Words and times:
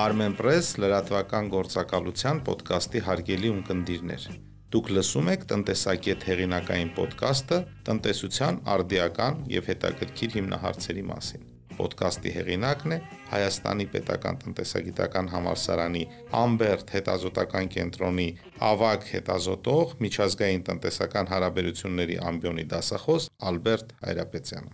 Armenpress 0.00 0.78
լրատվական 0.80 1.50
գործակալության 1.52 2.40
ոդկասթի 2.46 3.04
հարգելի 3.10 3.52
ունկնդիրներ։ 3.58 4.26
Դուք 4.72 4.90
լսում 4.96 5.30
եք 5.36 5.46
տնտեսակետ 5.52 6.26
հեղինակային 6.30 6.96
ոդկասթը 6.96 7.62
տնտեսության 7.90 8.64
արդիական 8.80 9.40
եւ 9.60 9.72
հետաքրքիր 9.74 10.36
հիմնահարցերի 10.40 11.08
մասին 11.12 11.59
ոդկասթի 11.80 12.32
հեղինակն 12.36 12.94
է 12.94 12.98
Հայաստանի 13.30 13.86
Պետական 13.94 14.38
տնտեսագիտական 14.44 15.30
համալսարանի 15.34 16.04
Ամբերտ 16.40 16.92
հետազոտական 16.96 17.70
կենտրոնի 17.74 18.28
ավագ 18.70 19.08
հետազոտող 19.14 19.96
միջազգային 20.06 20.64
տնտեսական 20.70 21.30
հարաբերությունների 21.32 22.20
ամբիոնի 22.30 22.66
դասախոս 22.74 23.28
Ալբերտ 23.50 23.96
Հայրապետյանը։ 24.04 24.72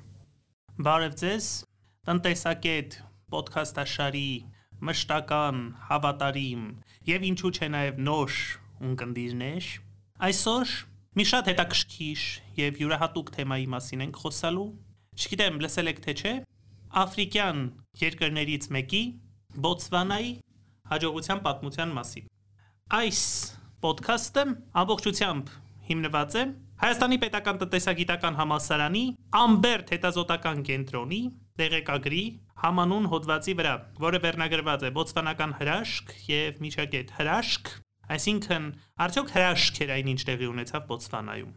Բարև 0.86 1.16
ձեզ, 1.22 1.46
տնտեսակետ 2.06 2.98
ոդքասթաշարի 3.36 4.28
մշտական 4.86 5.62
հավատարիմ 5.88 6.64
եւ 7.08 7.24
ինչու՞ 7.30 7.52
չէ 7.56 7.68
նաեւ 7.72 8.00
նոր 8.06 8.34
ունկնդիրներ։ 8.86 9.68
Այսօր 10.26 10.74
մի 11.16 11.24
շատ 11.30 11.48
հետաքրքիր 11.50 12.24
եւ 12.60 12.80
յուրահատուկ 12.82 13.32
թեմայի 13.36 13.66
մասին 13.72 14.04
ենք 14.06 14.20
խոսալու։ 14.20 14.68
Չգիտեմ, 15.16 15.58
լսել 15.64 15.90
եք 15.92 16.00
թե 16.04 16.14
չէ, 16.20 16.34
աֆրիկյան 16.96 17.58
երկրներից 18.00 18.66
մեկի 18.72 19.02
Բոտսվանայի 19.66 20.30
հաջողության 20.92 21.40
պատմության 21.46 21.90
մասին։ 21.96 22.28
Այս 22.96 23.20
ոդքասթը 23.86 24.44
ամբողջությամբ 24.82 25.50
հիմնված 25.90 26.36
է 26.40 26.44
Հայաստանի 26.76 27.18
Պետական 27.22 27.58
Տնտեսագիտական 27.62 28.38
Համալսարանի 28.40 29.02
Ամբերտ 29.40 29.92
հետազոտական 29.96 30.62
կենտրոնի 30.68 31.20
տեղեկագրի 31.60 32.24
համանուն 32.62 33.10
հոդվածի 33.12 33.54
վրա, 33.60 33.74
որը 34.06 34.20
վերնագրված 34.24 34.86
է 34.88 34.90
Բոտսվանական 34.96 35.54
հրաշք 35.60 36.12
եւ 36.30 36.60
միջակետ 36.64 37.14
հրաշք, 37.16 37.70
այսինքն 38.16 38.66
արդյոք 39.06 39.32
հրաշք 39.36 39.80
էր 39.84 39.94
այն 39.96 40.10
ինչ 40.16 40.20
տեղի 40.30 40.50
ունեցավ 40.52 40.88
Բոտսվանայում։ 40.90 41.54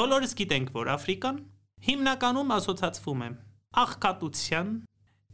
Բոլորս 0.00 0.34
գիտենք, 0.40 0.74
որ 0.76 0.92
Աֆրիկան 0.96 1.40
հիմնականում 1.90 2.52
ասոցացվում 2.60 3.24
է 3.26 3.30
աղքատության 3.80 4.70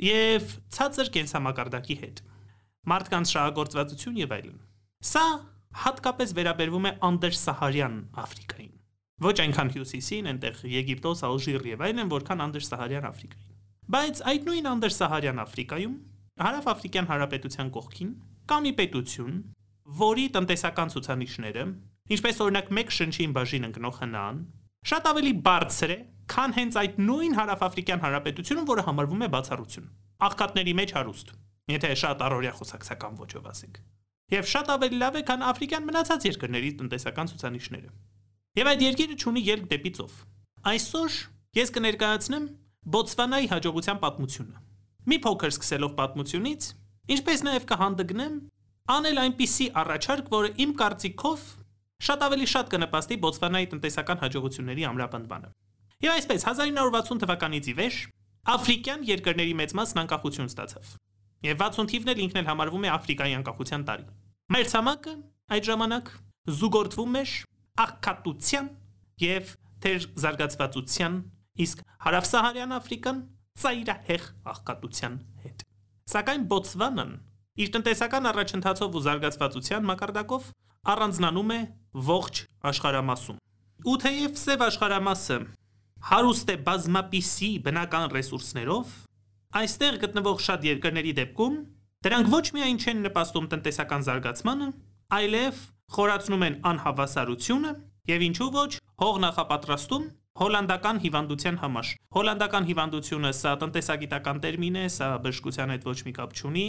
եւ 0.07 0.49
ցածր 0.77 1.11
կենսամակարդակի 1.17 1.97
հետ, 2.03 2.23
մարդկանց 2.93 3.33
շահագործվածություն 3.33 4.19
եւ 4.21 4.35
այլն։ 4.37 4.59
Սա 5.11 5.27
հատկապես 5.87 6.35
վերաբերվում 6.37 6.87
է 6.87 6.93
անդերսահարյան 7.07 7.97
Աֆրիկային։ 8.27 8.73
Ոչ 9.27 9.37
այնքան 9.47 9.71
հյուսիսին, 9.77 10.29
այնտեղ 10.33 10.63
Եգիպտոս, 10.77 11.23
Ալժիր 11.27 11.67
եւ 11.73 11.85
այլն, 11.87 12.11
որքան 12.13 12.43
անդերսահարյան 12.47 13.07
Աֆրիկային։ 13.11 13.55
Բայց 13.97 14.21
այդ 14.33 14.47
նույն 14.51 14.69
անդերսահարյան 14.77 15.41
Աֆրիկայում 15.47 15.97
Հարավ-Աֆրիկյան 16.37 17.07
Հանրապետության 17.07 17.69
կողքին 17.77 18.11
կա 18.47 18.57
մի 18.67 18.73
պետություն, 18.77 19.37
որի 19.97 20.27
տնտեսական 20.37 20.93
ցուցանիշները, 20.93 21.65
ինչպես 22.17 22.41
օրինակ 22.45 22.69
մեկ 22.77 22.93
շնչին 22.97 23.35
բաժին 23.37 23.67
ընկնող 23.71 24.01
հնան, 24.03 24.41
շատ 24.91 25.09
ավելի 25.11 25.33
բարձր 25.47 25.95
է, 25.97 25.99
քան 26.33 26.55
հենց 26.57 26.79
այդ 26.81 26.97
նույն 27.07 27.37
հարավաֆրիկյան 27.37 28.03
հանրապետությունը, 28.07 28.65
որը 28.71 28.85
համարվում 28.87 29.25
է 29.27 29.29
բացառություն։ 29.37 29.87
Աղքատների 30.27 30.75
մեջ 30.81 30.95
հարուստ, 30.97 31.33
եթե 31.77 31.91
շատ 32.03 32.25
առօրյա 32.27 32.53
խոսակցական 32.57 33.19
ոճով 33.21 33.49
ասենք։ 33.53 33.81
Եվ 34.37 34.49
շատ 34.51 34.71
ավելի 34.75 34.97
լավ 35.03 35.17
է, 35.17 35.23
քան 35.27 35.45
աֆրիկյան 35.47 35.85
մնացած 35.87 36.25
երկրների 36.27 36.71
տնտեսական 36.81 37.29
ցուցանիշները։ 37.31 37.91
Եվ 38.57 38.71
այդ 38.73 38.81
երկիրը 38.87 39.17
ունի 39.31 39.43
ելք 39.47 39.67
դեպի 39.71 39.93
ծով։ 39.97 40.17
Այսօր 40.67 41.19
ես 41.57 41.73
կներկայացնեմ 41.77 42.47
Բոտսվանայի 42.97 43.49
հաջողության 43.53 44.01
պատմությունը։ 44.03 44.65
Մի 45.07 45.17
փոքր 45.27 45.53
սկսելով 45.55 45.93
պատմությունից, 46.01 46.67
ինչպես 47.17 47.45
նաև 47.47 47.67
կհանդգնեմ 47.71 48.35
անել 48.97 49.21
այնպիսի 49.23 49.67
առաջարկ, 49.83 50.29
որը 50.35 50.51
իմ 50.67 50.75
կարծիքով 50.81 51.47
շատ 52.07 52.27
ավելի 52.27 52.47
շատ 52.57 52.73
կնպաստի 52.75 53.19
Բոտսվանայի 53.27 53.69
տնտեսական 53.77 54.21
հաջողությունների 54.27 54.87
ամրապնդմանը։ 54.91 55.51
Եվ 56.05 56.13
այսպես 56.13 56.43
1960 56.45 57.23
թվականից 57.23 57.69
ի 57.71 57.75
վեր 57.77 57.95
աֆրիկյան 58.53 59.05
երկրների 59.09 59.55
մեծ 59.57 59.71
մասն 59.79 60.01
անկախություն 60.03 60.51
ստացավ։ 60.51 60.91
Եվ 61.47 61.63
60 61.63 61.89
թիվն 61.93 62.11
էլ 62.13 62.21
ինքն 62.27 62.41
էլ 62.41 62.51
համարվում 62.51 62.85
է 62.85 62.91
Աֆրիկայի 62.97 63.37
անկախության 63.39 63.87
տարի։ 63.89 64.05
Մայրցամաքը 64.57 65.15
այդ 65.57 65.67
ժամանակ 65.71 66.11
զուգորդվում 66.61 67.17
էր 67.23 67.33
աղքատության 67.87 68.69
եւ 69.25 69.55
թեր 69.87 70.07
զարգացվածության, 70.27 71.17
իսկ 71.65 71.83
հարավսահարյան 72.07 72.77
Աֆրիկան 72.77 73.19
ծայրահեղ 73.57 74.31
աղքատության 74.53 75.19
հետ։ 75.47 75.67
Սակայն 76.13 76.49
Բոտսվանան 76.53 77.13
իր 77.57 77.69
տնտեսական 77.73 78.31
առաջընթացով 78.37 78.97
ու 78.97 79.05
զարգացվածության 79.07 79.87
մակարդակով 79.97 80.49
առանձնանում 80.93 81.53
է 81.57 81.61
ողջ 82.07 82.43
աշխարհամասում։ 82.71 83.39
Ու 83.87 83.97
թեև 84.07 84.37
սև 84.45 84.65
աշխարհամասը 84.67 85.39
հարուստ 86.11 86.53
է 86.53 86.57
բազմապիսի 86.67 87.51
բնական 87.67 88.05
ռեսուրսներով, 88.17 88.93
այստեղ 89.61 89.99
գտնվող 90.05 90.43
շատ 90.47 90.67
երկրների 90.71 91.15
դեպքում 91.17 91.57
դրանք 92.07 92.31
ոչ 92.37 92.45
միայն 92.57 92.79
չեն 92.83 93.01
նպաստում 93.07 93.49
տնտեսական 93.57 94.07
զարգացմանը, 94.07 94.69
այլև 95.17 95.63
խորացնում 95.97 96.45
են 96.47 96.61
անհավասարությունը 96.71 97.73
եւ 98.11 98.25
ինչու 98.27 98.51
ոչ 98.57 98.71
հող 99.03 99.19
նախապատրաստում 99.27 100.05
հոլանդական 100.37 100.99
հիվանդության 101.01 101.59
համար։ 101.63 101.91
Հոլանդական 102.17 102.67
հիվանդությունը 102.69 103.31
սա 103.39 103.53
տնտեսագիտական 103.63 104.41
տերմին 104.45 104.77
է, 104.77 104.85
սա 104.93 105.09
բժշկության 105.25 105.73
հետ 105.73 105.87
ոչ 105.89 105.97
մի 106.07 106.13
կապ 106.19 106.35
չունի։ 106.37 106.67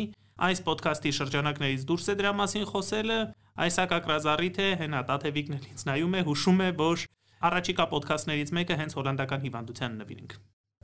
Այս 0.48 0.62
ոդքասթի 0.68 1.12
շրջանակներից 1.18 1.84
դուրս 1.90 2.08
է 2.08 2.16
դրա 2.22 2.32
մասին 2.38 2.66
խոսելը։ 2.72 3.20
Այս 3.58 3.80
ակակրազարիթ 3.84 4.58
է, 4.64 4.70
հենա 4.82 5.02
Տաթևիկն 5.09 5.58
էլ 5.58 5.66
ինձ 5.68 5.84
նայում 5.90 6.16
է, 6.18 6.22
հուշում 6.28 6.62
է, 6.62 6.70
որ 6.78 7.06
Առաջիկա 7.38 7.86
ոդքասթներից 7.94 8.52
մեկը 8.58 8.75
հենց 8.81 8.96
հոլանդական 8.98 9.44
հիվանդության 9.46 9.98
նվիրենք։ 10.02 10.38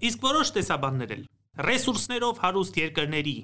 Իսկ 0.10 0.26
որոշ 0.28 0.52
տեսաբաններ 0.58 1.14
էլ 1.14 1.24
ռեսուրսներով 1.64 2.42
հարուստ 2.44 2.78
երկրների 2.84 3.38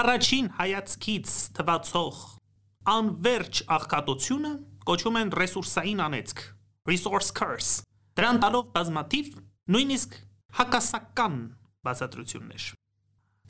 առաջին 0.00 0.46
հայացքից 0.60 1.30
թվացող 1.56 2.18
անverջ 2.90 3.60
աղքատությունը 3.76 4.52
կոչում 4.90 5.18
են 5.20 5.32
ռեսուրսային 5.40 6.02
անեծք, 6.06 6.38
resource 6.90 7.30
curse։ 7.36 7.72
Դրան 8.16 8.40
տալով 8.44 8.70
բազմաթիվ 8.76 9.28
նույնիսկ 9.74 10.16
հակասական 10.60 11.36
բացատրություններ։ 11.86 12.64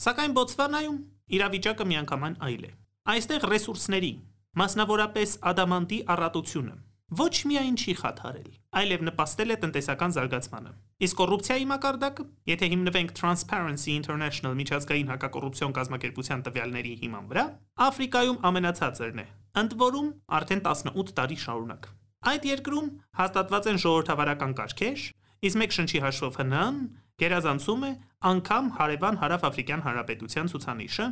Սակայն 0.01 0.35
Բոտսվանայում 0.41 0.99
իրավիճակը 1.37 1.87
միանգամայն 1.93 2.37
այլ 2.49 2.65
է։ 2.67 2.73
Այստեղ 3.15 3.47
ռեսուրսների, 3.53 4.13
մասնավորապես 4.61 5.37
ադամանդի 5.51 5.99
առատությունը 6.15 6.75
ոչ 7.11 7.43
միայն 7.51 7.75
չի 7.75 7.93
խաթարել, 7.99 8.51
այլև 8.79 9.01
նպաստել 9.09 9.51
է 9.51 9.55
տնտեսական 9.65 10.13
զարգացմանը։ 10.15 10.73
Իսկ 11.07 11.17
կոռուպցիայի 11.21 11.65
մակարդակը, 11.71 12.27
եթե 12.51 12.69
հիմնվենք 12.71 13.15
Transparency 13.19 13.97
International 13.99 14.55
միջազգային 14.61 15.11
հակակոռուպցիոն 15.11 15.75
կազմակերպության 15.81 16.45
տվյալների 16.47 16.93
հիման 17.03 17.27
վրա, 17.33 17.45
Աֆրիկայում 17.91 18.39
ամենացածրն 18.51 19.23
է, 19.25 19.27
ընդ 19.59 19.75
որում 19.83 20.09
արդեն 20.39 20.63
18 20.71 21.15
տարի 21.19 21.39
շարունակ։ 21.51 21.91
Այդ 22.31 22.47
երկրում 22.51 22.89
հաստատված 23.19 23.69
են 23.75 23.81
ժողովրդավարական 23.81 24.53
կարգեր, 24.61 25.05
իսկ 25.51 25.61
մեկ 25.61 25.75
շնչի 25.81 26.01
հաշվով 26.05 26.35
հնան 26.41 26.81
գերազանցում 27.21 27.85
է 27.91 27.93
անգամ 28.31 28.67
հարևան 28.79 29.21
հարավ-աֆրիկյան 29.25 29.85
հանրապետության 29.89 30.51
ցուցանիշը, 30.53 31.07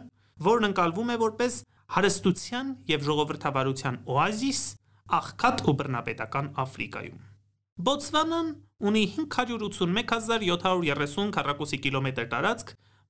որն 0.46 0.68
ընկալվում 0.68 1.08
է 1.08 1.16
որպես 1.26 1.54
հարստության 1.96 2.66
եւ 2.92 3.06
ժողովրդավարության 3.08 3.96
օազիս 4.14 4.60
աղքատ 5.08 5.62
ու 5.64 5.72
բռնապետական 5.78 6.48
Աֆրիկայում։ 6.62 7.20
Բոտսվանան 7.88 8.48
ունի 8.88 9.04
581730 9.14 11.30
քառակուսի 11.36 11.78
կիլոմետր 11.84 12.26
տարածք, 12.34 12.68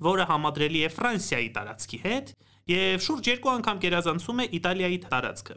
որը 0.08 0.24
համադրելի 0.30 0.80
է 0.86 0.88
Ֆրանսիայի 0.94 1.50
տարածքի 1.58 1.98
հետ 2.04 2.26
եւ 2.70 3.02
շուրջ 3.08 3.24
2 3.32 3.50
անգամ 3.54 3.76
գերազանցում 3.84 4.38
է 4.44 4.46
Իտալիայի 4.58 4.98
տարածքը։ 5.08 5.56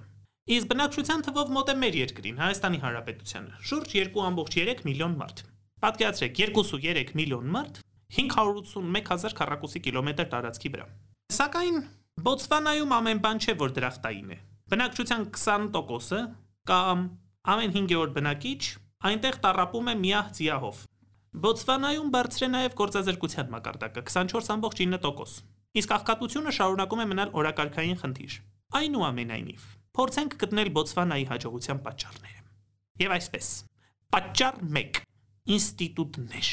Իսկ 0.51 0.65
բնակչության 0.71 1.21
թվով 1.27 1.47
մոտ 1.55 1.67
է 1.71 1.73
մեր 1.81 1.95
երկրին, 2.01 2.37
Հայաստանի 2.41 2.79
Հանրապետությանը, 2.81 3.51
շուրջ 3.69 3.89
2.3 4.01 4.81
միլիոն 4.87 5.13
մարդ։ 5.21 5.37
Պատկերացրեք 5.85 6.33
2.3 6.41 7.13
միլիոն 7.21 7.47
մարդ 7.55 7.75
581000 8.17 9.37
քառակուսի 9.37 9.79
կիլոմետր 9.85 10.27
տարածքի 10.33 10.69
վրա։ 10.73 10.85
Սակայն 11.37 11.77
Բոտսվանայում 12.25 12.91
ամեն 12.97 13.19
բան 13.23 13.37
չէ, 13.41 13.53
որ 13.61 13.69
դրախտային 13.77 14.33
է։ 14.35 14.37
Բնակչության 14.71 15.23
20%-ը 15.35 16.19
կամ 16.69 16.99
ամեն 17.51 17.73
5-րդ 17.75 18.13
բնակիչ 18.15 18.61
այնտեղ 19.09 19.37
տարապում 19.43 19.89
է 19.91 19.95
միահ 20.01 20.27
ձիահով։ 20.37 20.77
Բոտսվանայում 21.43 22.11
բարձր 22.13 22.45
է 22.45 22.49
նաև 22.53 22.77
գործազրկության 22.79 23.51
մակարդակը 23.55 24.03
24.9%։ 24.07 25.35
Իսկ 25.81 25.93
աղքատությունը 25.95 26.53
շարունակում 26.55 27.01
է 27.03 27.07
մնալ 27.11 27.33
օրակարգային 27.41 27.99
խնդիր։ 28.01 28.37
Այնուամենայնիվ, 28.79 29.67
փորձենք 29.99 30.37
գտնել 30.45 30.71
Բոտսվանայի 30.77 31.25
հաջողության 31.31 31.83
պատճառները։ 31.87 32.41
Եվ 33.01 33.15
այսպես. 33.17 33.51
Պատճառ 34.15 34.61
1. 34.71 35.01
ինստիտուտներ։ 35.55 36.49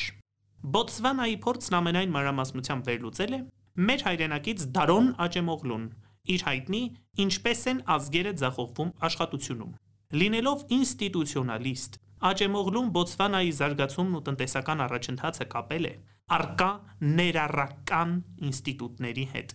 Բոտսվանայի 0.79 1.37
փորձն 1.47 1.79
ամենայն 1.79 2.15
մանրամասնությամբ 2.19 2.89
վերլուծել 2.91 3.35
է 3.39 3.41
մեր 3.79 4.05
հայրենակից 4.09 4.65
Դարոն 4.79 5.11
Աճեմօղլուն 5.23 5.85
իր 6.35 6.45
հայտնի 6.49 6.83
Ինչպես 7.19 7.61
են 7.73 7.79
ազգերը 7.95 8.33
ձախողվում 8.39 8.91
աշխատությունում։ 9.09 9.73
Լինելով 10.19 10.61
ինստիտուցիոնալիստ, 10.77 11.97
Աճեմօղլուն 12.29 12.93
Բոտսվանայի 12.95 13.51
զարգացումն 13.59 14.19
ու 14.19 14.23
տնտեսական 14.29 14.83
առաջընթացը 14.85 15.47
կապել 15.55 15.89
է 15.89 15.93
արկա 16.39 16.71
ներառական 17.19 18.15
ինստիտուտների 18.49 19.27
հետ։ 19.35 19.55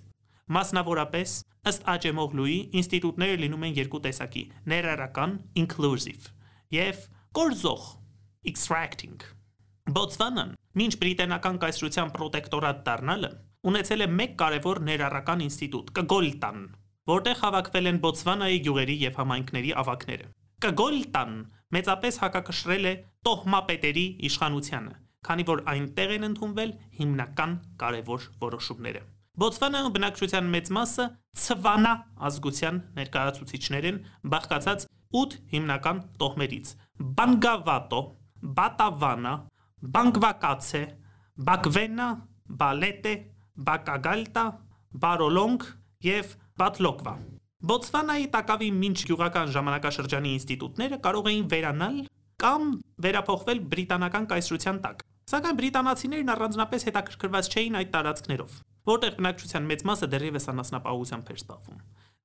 Մասնավորապես, 0.58 1.34
ըստ 1.72 1.88
Աճեմօղլուի, 1.94 2.58
ինստիտուտները 2.84 3.40
լինում 3.44 3.66
են 3.68 3.76
երկու 3.80 4.02
տեսակի՝ 4.08 4.44
ներառական 4.74 5.36
inclusive 5.64 6.32
եւ 6.76 7.04
կորզող 7.40 7.84
extracting։ 8.52 9.24
Բոտսվանան, 9.96 10.54
մինչ 10.80 10.94
բրիտանական 11.04 11.60
կայսրության 11.64 12.12
պրոտեկտորատ 12.18 12.84
դառնալը, 12.88 13.32
ունեցել 13.64 14.04
է 14.04 14.08
մեկ 14.20 14.34
կարևոր 14.40 14.80
ներառական 14.88 15.44
ինստիտուտ՝ 15.48 15.92
Կգոլտան, 15.98 16.60
որտեղ 17.14 17.38
հավաքվել 17.44 17.90
են 17.92 18.00
Բոտսվանայի 18.04 18.60
գյուղերի 18.68 18.96
եւ 19.04 19.20
համայնքների 19.22 19.72
ավակները։ 19.84 20.28
Կգոլտան 20.64 21.34
մեծապես 21.76 22.20
հակակշռել 22.24 22.86
է 22.92 22.94
տոհմապետերի 23.28 24.06
իշխանությանը, 24.30 24.94
քանի 25.28 25.46
որ 25.50 25.64
այնտեղ 25.74 26.14
են 26.18 26.28
ընդունվել 26.30 26.72
հիմնական 27.00 27.56
կարևոր 27.84 28.28
որոշումները։ 28.44 29.04
Բոտսվանայում 29.44 29.94
բնակչության 29.98 30.50
մեծ 30.54 30.68
մասը 30.78 31.06
ցվանա 31.44 31.94
ազգության 32.28 32.76
ներկայացուցիչներ 33.00 33.88
են, 33.90 33.96
բաղկացած 34.34 34.86
8 35.24 35.38
հիմնական 35.54 36.02
տոհմերից՝ 36.22 36.74
Բանգավատո, 37.18 38.02
Բատավանա, 38.60 39.34
Բանգվակացե, 39.96 40.84
Բակվենա, 41.50 42.08
Բալետե, 42.62 43.14
Բակագալտա, 43.54 44.44
Բարոլոնգ 45.04 45.66
եւ 46.08 46.34
Բատլոկվա։ 46.58 47.14
Բոտսվանայի 47.64 48.26
տակավի 48.34 48.70
մինչ 48.80 48.98
գյուղական 49.08 49.52
ժամանակաշրջանի 49.54 50.32
ինստիտուտները 50.38 50.98
կարող 51.06 51.30
էին 51.32 51.46
վերանալ 51.54 52.00
կամ 52.44 52.66
վերափոխվել 53.06 53.62
բրիտանական 53.74 54.26
կայսրության 54.34 54.80
տակ։ 54.84 55.06
Սակայն 55.34 55.60
բրիտանացիներն 55.62 56.34
առանձնապես 56.34 56.88
հետաքրքրված 56.90 57.52
չէին 57.54 57.78
այդ 57.80 57.94
տարածքներով, 57.94 58.58
որտեղ 58.90 59.14
բնակչության 59.22 59.70
մեծ 59.70 59.86
մասը 59.88 60.10
դեռևս 60.14 60.50
անասնապահությամբ 60.54 61.32
էր 61.34 61.40
զբաղվում։ 61.44 61.80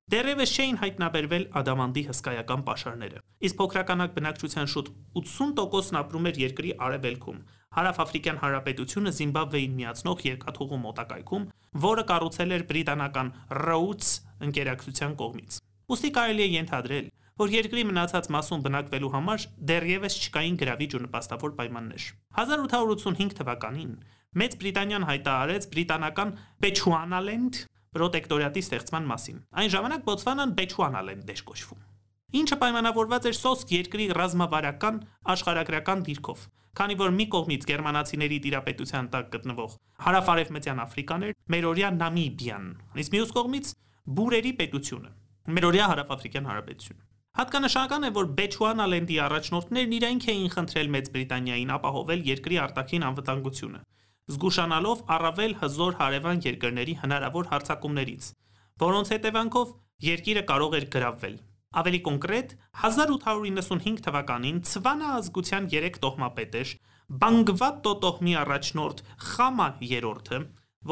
Դեռևս 0.08 0.52
չէին 0.56 0.76
հայտնաբերվել 0.80 1.42
ադամանդի 1.60 2.02
հսկայական 2.08 2.62
պաշարները։ 2.64 3.18
Իսկ 3.44 3.56
փոքրականակ 3.58 4.14
բնակչության 4.16 4.70
շուտ 4.72 4.88
80%-ն 5.20 5.98
ապրում 6.00 6.28
էր 6.30 6.40
երկրի 6.42 6.70
արևելքում, 6.86 7.42
Հարավաֆրիկյան 7.76 8.40
Հանրապետությունը 8.44 9.12
Զիմբաբվեին 9.18 9.76
միացնող 9.82 10.24
երկաթուղու 10.28 10.80
մոտակայքում, 10.88 11.46
որը 11.84 12.04
կառուցել 12.08 12.56
էր 12.56 12.66
բրիտանական 12.72 13.32
Rhodes 13.68 14.10
ընկերակցության 14.48 15.16
կողմից։ 15.20 15.60
Ոստի 15.92 16.10
կարելի 16.16 16.44
է 16.48 16.50
ենթադրել, 16.56 17.14
որ 17.38 17.56
երկրի 17.58 17.82
մնացած 17.92 18.32
մասում 18.34 18.62
բնակվելու 18.64 19.12
համար 19.12 19.48
դեռևս 19.68 20.14
չկային 20.24 20.56
գրավիչ 20.64 20.92
ու 20.96 21.04
նպաստավոր 21.04 21.52
պայմաններ։ 21.60 22.12
1885 22.48 23.36
թվականին 23.38 23.92
Մեծ 24.38 24.56
Բրիտանիան 24.60 25.04
հայտարարեց 25.08 25.66
բրիտանական 25.72 26.32
Bechuanaland 26.64 27.60
պրոտեկտորատի 27.96 28.64
ստեղծման 28.68 29.12
մասին։ 29.12 29.44
Այն 29.62 29.72
ժամանակ 29.76 30.08
Բոտսվանան 30.08 30.56
Bechuanaland 30.58 31.32
էր 31.36 31.44
կոչվում 31.48 31.86
ինչը 32.28 32.56
պայմանավորված 32.60 33.26
էր 33.28 33.36
սոսկ 33.38 33.70
երկրի 33.72 34.06
ռազմավարական 34.18 34.96
աշխարհագրական 35.32 36.02
դիրքով, 36.08 36.40
քանի 36.76 36.96
որ 37.00 37.14
մի 37.16 37.26
կողմից 37.32 37.62
գերմանացիների 37.70 38.38
տիրապետության 38.44 39.08
տակ 39.14 39.30
գտնվող 39.32 39.76
հարավարևմտյան 40.04 40.82
Աֆրիկան 40.84 41.24
էր, 41.28 41.32
մերօրյա 41.54 41.88
Նամիբիան, 41.96 42.66
իսկ 43.00 43.14
մյուս 43.16 43.32
կողմից 43.38 43.70
բուրերի 44.18 44.52
պետությունը, 44.60 45.10
մերօրյա 45.56 45.86
հարավաֆրիկյան 45.88 46.48
հանրապետությունը։ 46.52 47.02
Հատկանշական 47.38 48.04
է, 48.04 48.10
որ 48.18 48.28
Բեչուանալենդի 48.38 49.16
առաջնորդներն 49.24 49.92
իրենք 49.98 50.24
էին 50.28 50.48
խնդրել 50.52 50.88
Մեծ 50.94 51.10
Բրիտանիային 51.16 51.72
ապահովել 51.78 52.24
երկրի 52.28 52.56
արտաքին 52.68 53.04
անվտանգությունը, 53.08 53.80
զգուշանալով 54.28 55.04
առավել 55.16 55.54
հզոր 55.62 55.98
հարևան 56.00 56.42
երկրների 56.48 56.94
հնարավոր 57.02 57.50
հարձակումներից, 57.52 58.30
որոնց 58.84 59.12
հետևանքով 59.14 59.72
երկիրը 60.08 60.42
կարող 60.52 60.76
էր 60.78 60.86
գրավվել։ 60.94 61.36
Ավելի 61.78 62.00
կոնկրետ, 62.08 62.52
1895 62.82 64.04
թվականին 64.04 64.60
Ցվանա 64.68 65.08
ազգության 65.18 65.66
3 65.72 65.98
տոհմապետեր 66.04 66.70
Բանգվատո 67.08 67.92
տոհմի 68.04 68.34
առաջնորդ 68.42 69.02
Խամա 69.28 69.68
III, 69.84 70.40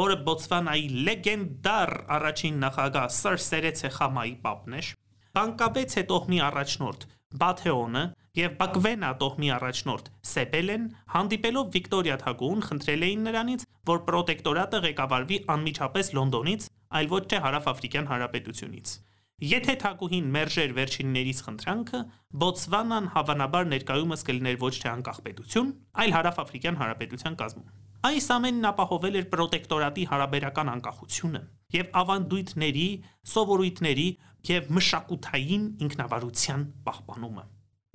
որը 0.00 0.16
Բոտսվանայի 0.26 0.86
լեգենդար 1.06 1.92
առաջին 2.16 2.60
նախագահ 2.66 3.08
Սր 3.16 3.42
Սերեցե 3.46 3.90
Խամայի 3.96 4.34
պապն 4.46 4.76
էր, 4.80 4.88
Բանկաբեցե 5.36 6.04
տոհմի 6.12 6.40
առաջնորդ 6.46 7.06
Բաթեոնը 7.40 8.04
եւ 8.36 8.56
Բակվենա 8.60 9.10
տոհմի 9.20 9.50
առաջնորդ 9.56 10.08
Սեպելեն 10.30 10.86
հանդիպելով 11.14 11.70
Վիկտորիա 11.76 12.16
Թագուհուն 12.22 12.64
խնդրել 12.66 13.06
էին 13.06 13.22
նրանից, 13.28 13.64
որ 13.90 14.00
պրոտեկտորատը 14.10 14.80
ղեկավարվի 14.86 15.38
անմիջապես 15.56 16.10
Լոնդոնից, 16.18 16.66
այլ 17.00 17.10
ոչ 17.16 17.22
թե 17.32 17.40
Հարավաֆրիկյան 17.46 18.10
Հանրապետությունից։ 18.12 18.92
Եթե 19.36 19.72
Թագուհին 19.80 20.28
մերժեր 20.36 20.70
վերջիններից 20.76 21.40
խնդրանքը, 21.46 21.98
Բոտսվանան 22.40 23.08
հավանաբար 23.16 23.66
ներկայումս 23.72 24.22
կլիներ 24.28 24.56
ոչ 24.62 24.70
թե 24.80 24.88
անկախ 24.92 25.18
պետություն, 25.26 25.72
այլ 26.04 26.14
Հարավաֆրիկյան 26.16 26.78
Հանրապետության 26.80 27.36
կազմում։ 27.42 27.74
Այս 28.06 28.28
ամենն 28.36 28.68
ապահովել 28.70 29.18
էր 29.20 29.26
պրոտեկտորատի 29.32 30.06
հարաբերական 30.12 30.70
անկախությունը 30.76 31.42
եւ 31.76 31.92
ավանդույթների, 32.00 32.88
սովորույթների 33.34 34.08
եւ 34.52 34.72
մշակութային 34.78 35.68
ինքնավարության 35.84 36.66
պահպանումը։ 36.86 37.46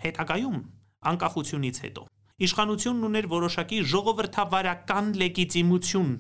Հետագայում 0.02 0.58
անկախությունից 1.12 1.78
հետո 1.86 2.04
իշխանությունն 2.42 3.06
ուներ 3.06 3.26
որոշակի 3.32 3.80
ժողովրդավարական 3.92 5.10
լեգիտիմություն, 5.22 6.12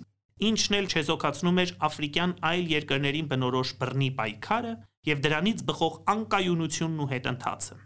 ինչն 0.51 0.75
էլ 0.77 0.89
չեզոքացնում 0.91 1.61
էր 1.63 1.71
աֆրիկյան 1.87 2.33
այլ 2.51 2.67
երկրներին 2.71 3.29
բնորոշ 3.31 3.71
բռնի 3.81 4.09
պայքարը 4.21 4.73
եւ 5.09 5.23
դրանից 5.25 5.63
բխող 5.71 5.95
անկայունությունն 6.13 7.01
ու 7.01 7.09
հետընթացը։ 7.11 7.77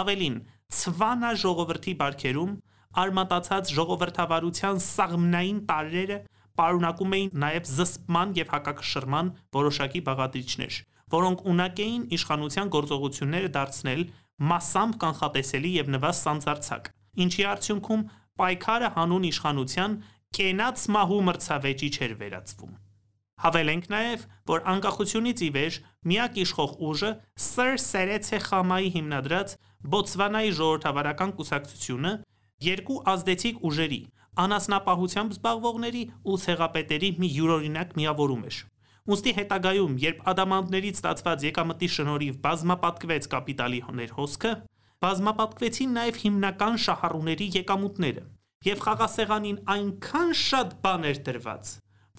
Ավելին, 0.00 0.36
ցվանա 0.70 1.30
ժողովրդի 1.42 1.94
բարքերում 2.00 2.52
արմատացած 3.00 3.72
ժողովրդավարության 3.74 4.80
սաղմնային 4.86 5.60
տարրերը 5.70 6.18
պարունակում 6.60 7.14
էին 7.18 7.30
նաև 7.42 7.68
զսպման 7.74 8.32
եւ 8.38 8.54
հակակշռման 8.54 9.30
որոշակի 9.56 10.00
բաղադրիչներ, 10.06 10.74
որոնք 11.14 11.44
ունակ 11.50 11.82
էին 11.86 12.02
իշխանության 12.16 12.72
գործողությունները 12.74 13.50
դարձնել 13.56 14.02
massամբ 14.40 14.94
կանխատեսելի 15.04 15.70
եւ 15.76 15.90
նվազ 15.94 16.20
սանձարցակ, 16.24 16.86
ինչի 17.24 17.44
արդյունքում 17.50 18.04
պայքարը 18.40 18.88
հանուն 18.96 19.26
իշխանության 19.30 19.96
կենաց 20.40 20.84
մահու 20.96 21.20
մրցավեճի 21.28 21.88
չէր 21.90 22.14
վերածվում։ 22.20 22.72
Հավելենք 23.40 23.86
նաև, 23.90 24.24
որ 24.50 24.64
անկախությունից 24.70 25.38
ի 25.40 25.48
վեր 25.56 25.76
միակ 26.10 26.34
իշխող 26.44 26.72
ուժը 26.90 27.10
Սր 27.40 27.76
Սերեցե 27.84 28.40
Խամայի 28.46 28.90
հիմնադրած 28.96 29.54
Բոտսվանայի 29.94 30.50
ժողովրդավարական 30.60 31.32
կուսակցությունը 31.40 32.12
երկու 32.66 32.98
ազդեցիկ 33.14 33.62
ուժերի՝ 33.70 34.00
անասնապահությամբ 34.44 35.32
զբաղվողների 35.36 36.02
ու 36.30 36.36
ցեղապետերի 36.44 37.10
մի 37.20 37.30
յուրօրինակ 37.40 37.96
միավորում 38.00 38.44
էր։ 38.50 38.58
Ոստի 39.08 39.32
հետագայում, 39.38 39.94
երբ 40.00 40.18
ադամանդներից 40.30 40.98
ստացված 41.00 41.44
եկամտի 41.48 41.88
շնորհիվ 41.94 42.34
բազմապատկվեց 42.44 43.28
կապիտալի 43.32 43.80
ներհոսքը, 44.00 44.52
բազմապատկվեցին 45.00 45.94
նաև 45.96 46.18
հիմնական 46.24 46.74
շահառուների 46.84 47.46
եկամուտները, 47.56 48.24
եւ 48.68 48.82
խաղասեղանին 48.84 49.58
այնքան 49.74 50.34
շատ 50.40 50.74
բան 50.84 51.06
էր 51.10 51.20
դրված, 51.30 51.70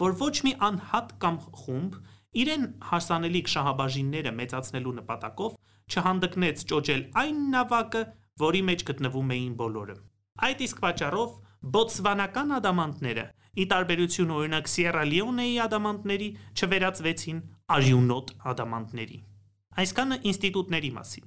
որ 0.01 0.15
ոչ 0.21 0.35
մի 0.47 0.53
անհատ 0.71 1.13
կամ 1.21 1.37
խումբ 1.61 1.99
իրեն 2.41 2.65
հասանելիք 2.89 3.51
շահաբաժինները 3.53 4.31
մեծացնելու 4.41 4.95
նպատակով 5.01 5.57
չհանդգնեց 5.91 6.65
ճոճել 6.71 7.01
այն 7.21 7.39
նավակը, 7.53 8.01
որի 8.41 8.61
մեջ 8.71 8.85
գտնվում 8.89 9.33
էին 9.35 9.53
բոլորը։ 9.61 9.95
Այդ 10.47 10.63
իսկ 10.65 10.81
պատճառով 10.81 11.33
բոտսվանական 11.75 12.53
ադամանդները, 12.57 13.25
ի 13.51 13.65
տարբերություն 13.71 14.33
օրինակ 14.37 14.69
Սիերա 14.71 15.03
Լիոնեի 15.11 15.55
ադամանդների, 15.65 16.29
չվերածվեցին 16.55 17.39
արյունոտ 17.75 18.33
ադամանդների։ 18.51 19.19
Այսքանը 19.81 20.17
ինստիտուտների 20.31 20.91
մասին։ 20.97 21.25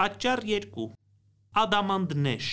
Պատճառ 0.00 0.42
2. 0.50 0.90
Ադամանդներ 1.60 2.50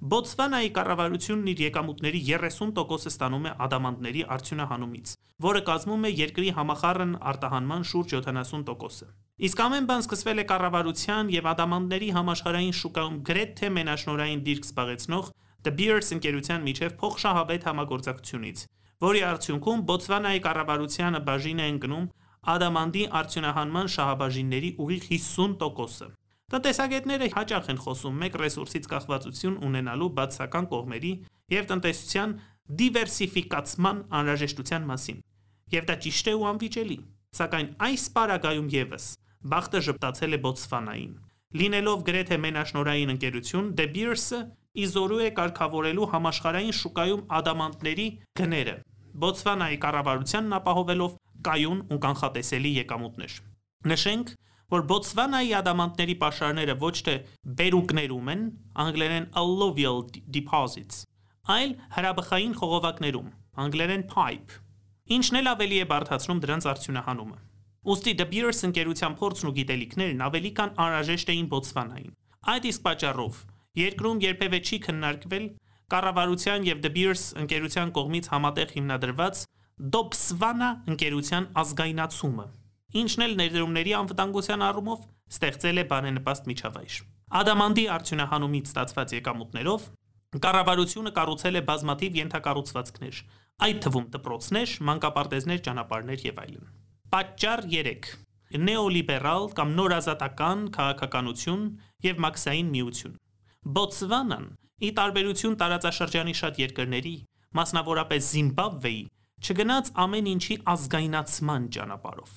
Բոտսվանայի 0.00 0.70
կառավարությունն 0.76 1.48
իր 1.52 1.58
եկամուտների 1.66 2.20
30%-ը 2.28 3.10
ստանում 3.10 3.48
է 3.50 3.50
ադամանդների 3.66 4.22
արդյունահանումից, 4.36 5.12
որը 5.44 5.60
կազմում 5.66 6.06
է 6.08 6.12
երկրի 6.20 6.54
համախառն 6.56 7.12
արտահանման 7.32 7.84
շուրջ 7.90 8.14
70%-ը։ 8.16 9.10
Իսկ 9.50 9.60
ամեն 9.64 9.90
բան 9.90 10.04
սկսվել 10.04 10.40
է 10.40 10.46
կառավարության 10.48 11.34
եւ 11.36 11.50
ադամանդների 11.52 12.08
համաշխարհային 12.16 12.74
շուկայում 12.80 13.20
գրեթե 13.28 13.70
մենաշնորային 13.76 14.42
դիրք 14.48 14.66
զբաղեցնող 14.70 15.30
The 15.60 15.72
Beers 15.76 16.08
ընկերության 16.16 16.62
միջև 16.64 16.94
փոխշահավետ 17.00 17.66
համագործակցությունից, 17.68 18.62
որի 19.04 19.20
արդյունքում 19.30 19.82
Բոցվանայի 19.90 20.40
կառավարությանը 20.46 21.20
բաժին 21.26 21.60
է 21.60 21.66
ընկնում 21.72 22.06
ադամանդի 22.54 23.02
արդյունահանման 23.20 23.90
շահաբաժինների 23.94 24.70
ուղիղ 24.80 25.04
50%-ը։ 25.10 26.08
Տնտեսագետները 26.50 27.26
հաճախ 27.36 27.68
են 27.70 27.80
խոսում 27.84 28.16
մեկ 28.24 28.38
ռեսուրսից 28.40 28.86
կախվածություն 28.90 29.58
ունենալու 29.68 30.10
բացական 30.16 30.68
կողմերի 30.72 31.12
եւ 31.54 31.68
տնտեսության 31.70 32.32
դիվերսիֆիկացման 32.80 34.00
անհրաժեշտության 34.20 34.88
մասին։ 34.90 35.20
Եվ 35.76 35.84
դա 35.90 35.96
ճիշտ 36.06 36.30
է 36.30 36.34
ու 36.40 36.46
անվիճելի։ 36.50 36.98
Սակայն 37.40 37.68
այս 37.86 38.04
պարագայում 38.16 38.70
եւս 38.80 39.04
բախտը 39.40 39.80
ժպտացել 39.86 40.36
է 40.36 40.38
Բոցվանային։ 40.44 41.12
Լինելով 41.60 42.02
գրեթե 42.06 42.36
մենաշնորային 42.44 43.12
ընկերություն, 43.14 43.70
De 43.78 43.86
Beers-ը 43.94 44.40
իզորու 44.78 45.20
է 45.26 45.30
կարգավորելու 45.38 46.06
համաշխարհային 46.14 46.76
շուկայում 46.80 47.24
ադամանդների 47.40 48.06
գները։ 48.40 48.74
Բոցվանայի 49.20 49.78
կառավարությանն 49.84 50.56
ապահովելով 50.60 51.16
կայուն 51.50 51.80
ու 51.90 51.98
կանխատեսելի 52.04 52.72
եկամուտներ։ 52.80 53.34
Նշենք, 53.90 54.32
որ 54.70 54.82
Բոցվանայի 54.90 55.52
ադամանդների 55.58 56.14
պաշարները 56.20 56.74
ոչ 56.84 56.96
թե 57.06 57.14
բերուկներում 57.58 58.28
են, 58.30 58.42
անգլերեն 58.84 59.26
alluvial 59.40 60.02
deposits, 60.36 61.02
այլ 61.50 61.72
հրաբխային 61.96 62.54
խողովակներում, 62.60 63.30
անգլերեն 63.64 64.04
pipe, 64.14 64.60
ինչն 65.16 65.40
էլ 65.40 65.50
ավելի 65.56 65.80
է 65.82 65.86
բարդացնում 65.90 66.42
դրանց 66.44 66.68
արդյունահանումը։ 66.70 67.38
Ոստի 67.90 68.12
De 68.20 68.26
Beers 68.30 68.60
ընկերության 68.68 69.14
փորձն 69.18 69.50
ու 69.50 69.54
գիտելիքներն 69.58 70.24
ավելի 70.30 70.50
կան 70.60 70.74
անհրաժեշտ 70.84 71.32
էին 71.34 71.46
Բոցվանային։ 71.50 72.12
Այդ 72.50 72.66
իսկ 72.70 72.82
պատճառով 72.86 73.40
երկրում 73.78 74.20
երբևէ 74.24 74.58
չի 74.66 74.78
քննարկվել 74.86 75.46
կառավարության 75.90 76.66
եւ 76.70 76.82
De 76.84 76.90
Beers 76.96 77.22
ընկերության 77.42 77.92
կողմից 77.96 78.26
համատեղ 78.34 78.74
հիմնադրված 78.76 79.42
Dobsvana 79.94 80.70
ընկերության 80.92 81.46
ազգայնացումը, 81.60 82.46
ինչն 83.00 83.24
էլ 83.26 83.36
ներդրումների 83.40 83.94
անվտանգության 84.00 84.64
առումով 84.66 85.06
ստեղծել 85.30 85.80
է 85.80 85.84
բարենպաստ 85.92 86.50
միջավայր։ 86.50 86.98
Ադամանդի 87.40 87.84
արդյունահանումից 87.94 88.70
ստացված 88.70 89.14
եկամուտներով 89.20 89.86
կառավարությունը 90.44 91.12
կառուցել 91.14 91.58
է 91.58 91.62
բազմաթիվ 91.70 92.18
ենթակառուցվածքներ, 92.20 93.22
այդ 93.66 93.80
թվում 93.86 94.06
դպրոցներ, 94.14 94.74
մանկապարտեզներ, 94.90 95.62
ճանապարհներ 95.66 96.26
եւ 96.26 96.38
այլն։ 96.44 96.68
Պատճառ 97.14 97.62
3. 97.72 98.12
Նեոլիբերալ 98.68 99.48
կամ 99.58 99.74
նորազատական 99.80 100.62
քաղաքականություն 100.76 101.64
եւ 102.06 102.22
մաքսային 102.26 102.70
միություն։ 102.74 103.18
Բոցվանան, 103.60 104.44
ի 104.80 104.88
տարբերություն 104.96 105.56
տարածաշրջանի 105.60 106.32
շատ 106.38 106.58
երկրների, 106.60 107.10
մասնավորապես 107.58 108.28
Զիմբաբվեի, 108.32 109.00
չգնաց 109.44 109.90
ամեն 110.04 110.30
ինչի 110.30 110.54
ազգայնացման 110.72 111.66
ճանապարհով։ 111.76 112.30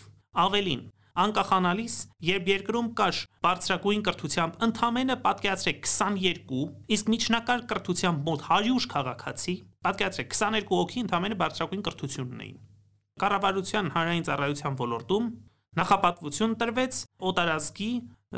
Ավելին, 0.44 0.82
անկախանալիս, 1.24 1.96
երբ 2.27 2.50
երկրում 2.51 2.89
կար 3.00 3.22
բարձրագույն 3.48 4.03
կրթությամբ 4.08 4.58
ընդամենը 4.68 5.18
պատկերացրեք 5.24 5.88
22, 5.94 6.60
իսկ 6.98 7.12
միջնակարգ 7.13 7.68
կրթությամբ 7.72 8.27
մոտ 8.27 8.44
100 8.50 8.88
քաղաքացի, 8.94 9.56
պատկերացրեք 9.88 10.36
22 10.44 10.74
հոգի 10.74 11.03
ընդամենը 11.08 11.38
բարձրագույն 11.44 11.86
կրթություն 11.88 12.34
ունեին։ 12.36 12.58
Կառավարության 13.24 13.94
հանրային 13.96 14.27
ծառայության 14.27 14.75
ոլորտում 14.84 15.32
նախապատվություն 15.80 16.58
տրվեց 16.63 17.00
օտարազգի, 17.32 17.92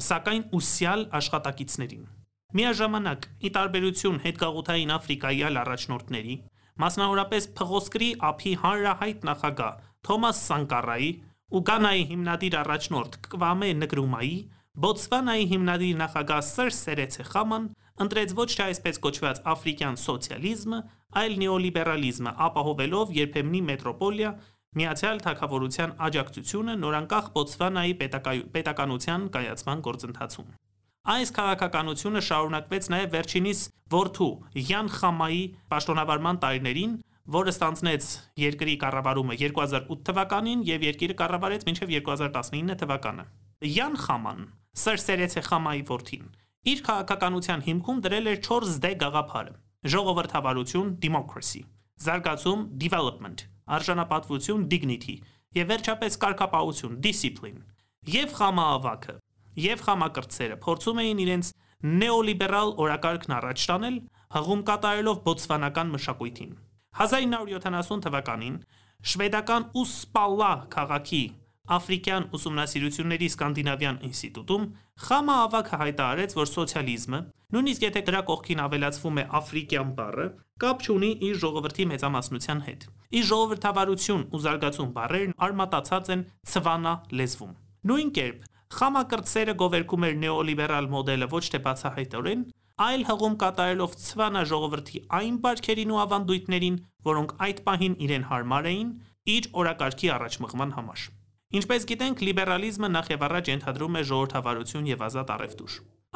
սակայն 0.06 0.46
ուսյալ 0.60 1.10
աշխատակիցներին։ 1.22 2.14
Միաժամանակ, 2.55 3.25
ի 3.43 3.50
տարբերություն 3.55 4.17
հետգաղութային 4.24 4.91
Աֆրիկայի 4.95 5.41
այլ 5.43 5.57
առաջնորդների, 5.59 6.35
մասնավորապես 6.79 7.47
փղոսկրի 7.59 8.07
ափի 8.29 8.53
հանրահայտ 8.62 9.25
նախագահ 9.29 9.81
Թոմաս 10.07 10.39
Սանկարայի 10.45 11.09
ու 11.51 11.62
Գանայի 11.69 12.05
հիմնադիր 12.12 12.55
առաջնորդ 12.62 13.17
Կվամե 13.27 13.71
Նկրումայի, 13.81 14.38
Բոցվանայի 14.85 15.45
հիմնադիր 15.51 16.00
նախագահ 16.00 16.41
Սեր 16.55 16.71
Սերեցե 16.79 17.25
Խաման 17.31 17.67
ընտրեց 18.05 18.35
ոչ 18.39 18.47
թե 18.55 18.63
այսպես 18.71 19.00
կոչված 19.03 19.41
աֆրիկյան 19.51 20.00
սոցիալիզմը, 20.05 20.79
այլ 21.21 21.38
նեոլիբերալիզմը, 21.43 22.33
ապահովելով 22.47 23.15
երբեմնի 23.19 23.62
մետրոպոլիա 23.71 24.31
Միացյալ 24.75 25.21
Թագավորության 25.27 25.95
աջակցությունը 26.07 26.75
նորանկախ 26.83 27.31
Բոցվանայի 27.35 27.93
պետականության 28.55 29.27
կայացման 29.35 29.85
գործընթացում։ 29.88 30.55
Այս 31.05 31.31
քաղաքականությունը 31.38 32.21
շարունակվեց 32.25 32.88
նաև 32.93 33.12
վերջինիս 33.15 33.59
որդու 33.93 34.29
Յան 34.69 34.88
Խամայի 34.95 35.43
պաշտոնավարման 35.74 36.39
տարիներին, 36.45 36.95
որը 37.35 37.53
ստանձնեց 37.55 38.07
երկրի 38.41 38.74
կառավարումը 38.85 39.38
2008 39.41 40.01
թվականին 40.09 40.63
եւ 40.69 40.88
երկիրը 40.89 41.17
կառավարեց 41.19 41.67
մինչեւ 41.69 41.93
2019 42.00 42.79
թվականը։ 42.81 43.27
Յան 43.75 44.00
Խաման, 44.05 44.41
Սեր 44.85 45.00
Սերեցե 45.05 45.45
Խամայի 45.45 45.85
որդին, 45.93 46.25
իր 46.74 46.81
քաղաքականության 46.89 47.65
հիմքում 47.69 48.01
դրել 48.05 48.31
էր 48.33 48.41
4 48.50 48.75
դե 48.85 48.91
գաղափարը. 49.05 49.55
ժողովրդավարություն, 49.85 50.97
democracy, 50.97 51.62
զարգացում, 52.01 52.62
development, 52.81 53.45
արժանապատվություն, 53.69 54.65
dignity 54.71 55.19
եւ 55.55 55.69
վերջապես 55.71 56.17
կարգապահություն, 56.24 56.97
discipline։ 57.05 57.62
Եվ 58.09 58.33
խամաավաքը, 58.39 59.15
եւ 59.63 59.85
խամակրտսերը 59.85 60.57
փորձում 60.65 61.01
էին 61.05 61.21
իրենց 61.25 61.51
նեոլիբերալ 62.03 62.69
օրակարգն 62.85 63.35
առաջ 63.39 63.65
տանել, 63.71 63.97
հղում 64.35 64.62
կատարելով 64.69 65.17
բոցվանական 65.25 65.91
մշակույթին։ 65.95 66.51
1970 66.95 68.05
թվականին 68.05 68.55
շվեդական 69.05 69.65
Ուսպալլա 69.81 70.53
քաղաքի 70.75 71.24
Աֆրիկյան 71.75 72.25
ուսումնասիրությունների 72.38 73.27
սկանդինավյան 73.33 74.01
ինստիտուտում 74.05 74.65
Խամա 75.05 75.35
ավակը 75.45 75.77
հայտարարեց, 75.81 76.33
որ 76.38 76.50
սոցիալիզմը, 76.51 77.19
նույնիսկ 77.55 77.85
եթե 77.85 78.01
դրա 78.09 78.21
կողքին 78.29 78.62
ավելացվում 78.65 79.17
է 79.19 79.25
աֆրիկյան 79.39 79.89
բառը, 79.97 80.27
կապ 80.63 80.85
չունի 80.85 81.09
իր 81.27 81.39
ժողովրդի 81.41 81.88
մեծամասնության 81.91 82.62
հետ։ 82.67 82.85
Իր 83.19 83.25
ժողովրդավարություն 83.31 84.24
ու 84.31 84.41
զարգացում 84.45 84.93
բառերն 84.95 85.35
արմատացած 85.47 86.12
են 86.15 86.24
ցվանա 86.53 86.93
լեզվում։ 87.19 87.51
Նույն 87.91 88.12
կերպ 88.15 88.47
Խամակրտսերը 88.75 89.53
գովերքում 89.62 90.05
էր 90.05 90.15
նեոլիբերալ 90.22 90.88
մոդելը 90.91 91.27
ոչ 91.32 91.44
թե 91.53 91.60
բացահայտորեն, 91.65 92.41
այլ 92.86 93.03
հղում 93.08 93.36
կատարելով 93.39 93.94
ցվանա 94.03 94.41
ժողովրդի 94.51 95.00
այն 95.15 95.36
բարքերին 95.46 95.94
ու 95.96 96.00
ավանդույթներին, 96.03 96.79
որոնք 97.08 97.36
այդ 97.46 97.62
պահին 97.70 97.96
իրեն 98.05 98.25
հարմար 98.32 98.67
էին 98.72 98.89
իր 99.36 99.48
օրակարգի 99.62 100.12
առաջմղման 100.15 100.74
համար։ 100.75 101.05
Ինչպես 101.55 101.88
գիտենք, 101.88 102.24
լիբերալիզմը 102.27 102.89
նախ 102.96 103.12
եւ 103.15 103.24
առաջ 103.25 103.50
ենթադրում 103.53 103.96
է 103.96 104.01
ժողովրդավարություն 104.12 104.89
եւ 104.91 105.05
ազատ 105.08 105.32
առևտուր։ 105.36 105.74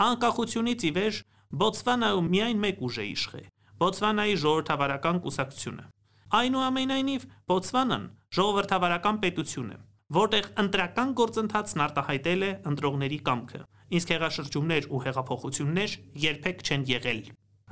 Անկախությունից 0.10 0.84
ի 0.84 0.92
վեր 1.00 1.20
Բոցվանայում 1.60 2.28
միայն 2.34 2.60
մեկ 2.66 2.82
ուժ 2.90 2.98
է 3.00 3.06
իշխե՝ 3.10 3.42
Բոցվանայի 3.80 4.36
ժողովրդավարական 4.44 5.22
կուսակցությունը։ 5.24 5.86
Այնուամենայնիվ, 6.40 7.24
Բոցվանան 7.50 8.04
ժողովրդավարական 8.40 9.18
պետություն 9.24 9.72
է, 9.74 9.78
որտեղ 10.16 10.46
ընտրական 10.64 11.12
գործընթացն 11.20 11.84
արտահայտել 11.86 12.46
է 12.46 12.52
ընտրողների 12.72 13.20
կամքը, 13.30 13.62
իսկ 14.00 14.14
հեղաշրջումներ 14.16 14.88
ու 14.90 15.02
հեղափոխություններ 15.06 15.96
երբեք 16.24 16.64
չեն 16.66 16.86
եղել։ 16.90 17.22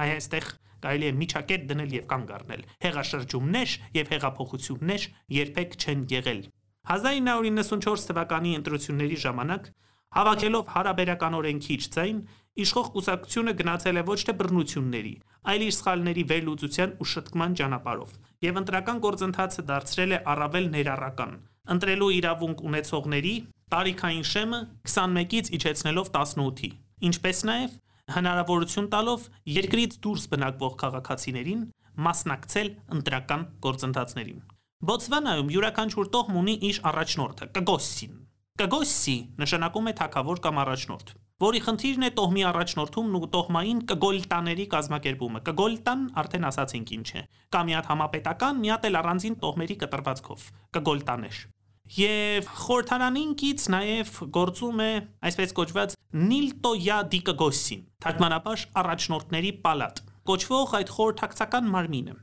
Այստեղ 0.05 0.51
կարելի 0.85 1.07
է 1.07 1.15
միջակետ 1.21 1.65
դնել 1.71 1.95
եւ 1.97 2.05
կանգ 2.13 2.33
առնել։ 2.37 2.61
Հեղաշրջումներ 2.85 3.73
եւ 3.97 4.13
հեղափոխություններ 4.13 5.07
երբեք 5.37 5.77
չեն 5.81 6.05
եղել։ 6.13 6.41
1994 6.97 8.07
թվականի 8.11 8.51
ընտրությունների 8.61 9.17
ժամանակ 9.25 9.71
Հավաքելով 10.17 10.69
հարաբերականորեն 10.71 11.57
քիչ 11.65 11.81
ձայն, 11.93 12.19
իշխող 12.63 12.87
կուսակցությունը 12.93 13.53
գնացել 13.59 13.99
է 14.01 14.03
ոչ 14.07 14.19
թե 14.27 14.33
բռնությունների, 14.39 15.11
այլ 15.51 15.65
իր 15.67 15.73
սխալների 15.77 16.23
վերլուծության 16.31 16.93
ու 17.03 17.07
շտկման 17.11 17.57
ճանապարհով, 17.59 18.15
եւ 18.47 18.59
ընտրական 18.61 19.01
գործընթացը 19.03 19.65
դարձրել 19.67 20.15
է 20.17 20.19
առավել 20.33 20.69
ներառական, 20.77 21.33
ընտրելու 21.73 22.11
իրավունք 22.17 22.63
ունեցողների 22.67 23.35
տարիքային 23.73 24.27
շեմը 24.31 24.59
21-ից 24.87 25.49
իջեցնելով 25.57 26.11
18-ի, 26.17 26.69
ինչպես 27.09 27.41
նաև 27.51 27.73
հնարավորություն 28.17 28.87
տալով 28.93 29.25
երկրից 29.57 29.97
դուրս 30.05 30.27
բնակվող 30.33 30.77
քաղաքացիներին 30.83 31.65
մասնակցել 32.07 32.69
ընտրական 32.97 33.43
գործընթացներին։ 33.65 34.39
Բոցվանայում 34.87 35.51
յուրաքանչյուր 35.57 36.09
տոհմ 36.13 36.39
ունի 36.43 36.55
իր 36.69 36.79
առաջնորդը՝ 36.91 37.47
Կգոսին։ 37.57 38.17
Կգոսի 38.61 39.15
նշանակում 39.41 39.89
է 39.91 39.93
թակավոր 39.97 40.39
կամ 40.45 40.59
առաջնորդ, 40.63 41.11
որի 41.43 41.59
խնդիրն 41.65 42.05
է 42.07 42.11
տոհմի 42.17 42.45
առաջնորդումն 42.51 43.17
ու 43.17 43.29
տոհմային 43.35 43.81
կգոլտաների 43.91 44.65
կազմակերպումը։ 44.71 45.41
Կգոլտան 45.49 46.07
արդեն 46.21 46.47
ասացինք 46.49 46.93
ինչ 46.97 47.09
է։ 47.21 47.23
Կամ 47.53 47.69
մի 47.69 47.77
հատ 47.77 47.91
համապետական, 47.91 48.63
մի 48.63 48.73
հատ 48.73 48.89
էլ 48.89 48.99
առանձին 49.01 49.37
տոհմերի 49.43 49.77
կտրվածքով։ 49.83 50.49
Կգոլտաներ։ 50.77 51.43
Եվ 51.95 52.47
խորհրդարանին 52.51 53.29
կից 53.39 53.65
նաև 53.71 54.09
գործում 54.35 54.79
է 54.83 54.89
այսպես 55.29 55.53
կոչված 55.55 55.93
Նիլտոյա 56.19 56.97
Դիկգոսին, 57.13 57.85
թարգմանաբար 58.03 58.63
առաջնորդների 58.81 59.51
պալատ։ 59.63 60.01
կոչվող 60.27 60.73
այդ 60.81 60.91
խորհրդակցական 60.97 61.69
մարմինը, 61.71 62.15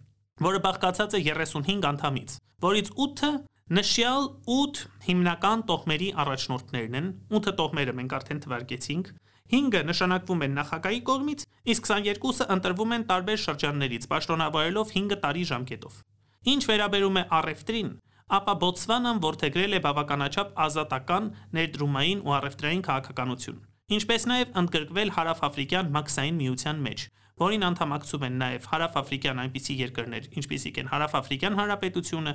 որը 0.45 0.61
բաղկացած 0.69 1.17
է 1.17 1.23
35 1.31 1.89
անդամից, 1.95 2.37
որից 2.67 2.93
8-ը 3.07 3.33
նշյալ 3.79 4.29
8 4.53 4.85
հիմնական 5.09 5.65
տոհմերի 5.73 6.09
առաջնորդներն 6.21 6.99
են, 7.01 7.11
8 7.41 7.57
տոհմերը 7.61 7.97
մենք 8.05 8.17
արդեն 8.21 8.45
թվարկեցինք, 8.45 9.13
5-ը 9.55 9.83
նշանակվում 9.89 10.45
են 10.45 10.59
նախագահի 10.61 11.01
կողմից, 11.09 11.47
իսկ 11.73 11.89
22-ը 11.95 12.51
ընտրվում 12.59 12.95
են 12.99 13.07
տարբեր 13.09 13.41
շրջաններից, 13.49 14.09
պաշտոնավարելով 14.13 14.93
5 14.99 15.19
տարի 15.25 15.45
ժամկետով։ 15.55 16.01
Ինչ 16.45 16.63
վերաբերում 16.69 17.17
է 17.17 17.25
առևտրին, 17.41 17.91
ապա 18.33 18.53
Բոտսվանան 18.61 19.19
որդեգրել 19.21 19.77
է 19.77 19.81
բավականաչափ 19.85 20.55
ազատական, 20.65 21.27
ներդրումային 21.59 22.23
ու 22.25 22.35
առևտրային 22.39 22.85
քաղաքականություն, 22.89 23.59
ինչպես 23.99 24.27
նաև 24.31 24.55
ընդգրկվել 24.65 25.13
հարավաֆրիկյան 25.19 25.91
մաքսային 25.97 26.39
միության 26.41 26.81
մեջ, 26.89 27.05
որին 27.45 27.67
անդամակցում 27.69 28.25
են 28.29 28.37
նաև 28.41 28.69
հարավաֆրիկյան 28.73 29.41
այնպիսի 29.45 29.75
երկրներ, 29.85 30.29
ինչպիսիք 30.41 30.77
են 30.81 30.91
հարավաֆրիկյան 30.95 31.59
հանրապետությունը, 31.61 32.35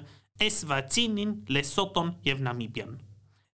Էսվացինին, 0.49 1.31
Լեսոտոն 1.57 2.11
եւ 2.29 2.43
Նամիբիան։ 2.49 2.93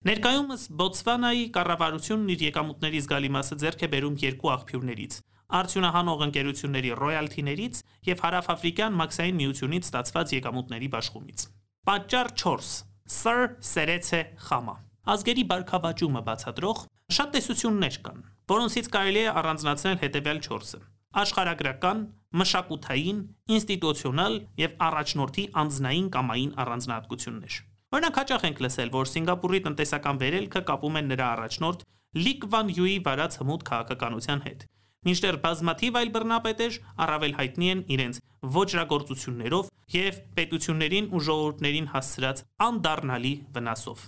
Ներկայումս 0.06 0.64
Բոտսվանայի 0.80 1.46
կառավարությունն 1.56 2.34
իր 2.36 2.42
եկամուտների 2.46 3.00
զգալի 3.06 3.30
մասը 3.36 3.56
ձեռք 3.64 3.86
է 3.86 3.90
բերում 3.96 4.18
երկու 4.26 4.52
աղբյուրներից՝ 4.56 5.20
արդյունահանող 5.56 6.26
ընկերությունների 6.26 6.92
ռոյալթիներից 7.02 7.84
եւ 8.12 8.26
հարավաֆրիկյան 8.26 8.98
մաքսային 9.02 9.40
միությունից 9.42 9.90
ստացված 9.90 10.36
եկամուտների 10.36 10.90
բաշխումից։ 10.94 11.48
Պատճառ 11.86 12.28
4. 12.34 12.86
Sir 13.06 13.58
Seretse 13.62 14.20
Khama 14.42 14.74
Ազգերի 15.06 15.44
բարգավաճումը 15.52 16.22
բացատրող 16.26 16.80
շատ 17.18 17.30
տեսություններ 17.36 17.98
կան, 18.08 18.24
որոնցից 18.52 18.90
կարելի 18.96 19.22
է 19.22 19.34
առանձնացնել 19.42 20.00
հետևյալ 20.02 20.40
4-ը 20.48 20.80
աշխարհագրական, 21.22 22.02
մշակութային, 22.42 23.20
ինստիտուցիոնալ 23.58 24.40
եւ 24.66 24.74
առաջնորդի 24.88 25.46
անձնային 25.62 26.08
կամային 26.18 26.56
առանձնահատկություններ։ 26.66 27.60
Օրինակ 27.94 28.18
հաճախ 28.22 28.48
ենք 28.50 28.66
լսել, 28.66 28.90
որ 28.98 29.12
Սինգապուրի 29.14 29.60
տնտեսական 29.70 30.22
վերելքը 30.26 30.62
կապում 30.74 31.00
են 31.06 31.12
նրա 31.14 31.28
առաջնորդ 31.38 31.86
Լիկ 32.26 32.50
Վան 32.50 32.74
Յուի 32.80 32.98
վարած 33.06 33.38
հմուտ 33.46 33.70
քաղաքականության 33.70 34.44
հետ։ 34.50 34.66
Մինչդեռ 35.06 35.38
բազմաթիվ 35.46 35.98
այլ 36.00 36.12
բռնապետեր 36.16 36.78
առավել 37.06 37.34
հայտնի 37.40 37.68
են 37.76 37.82
իրենց 37.96 38.20
ոչրագործություններով 38.56 39.68
եւ 39.96 40.16
պետություններին 40.38 41.10
ու 41.14 41.22
ժողովուրդներին 41.28 41.90
հասցրած 41.94 42.42
անդառնալի 42.66 43.34
վնասով։ 43.56 44.06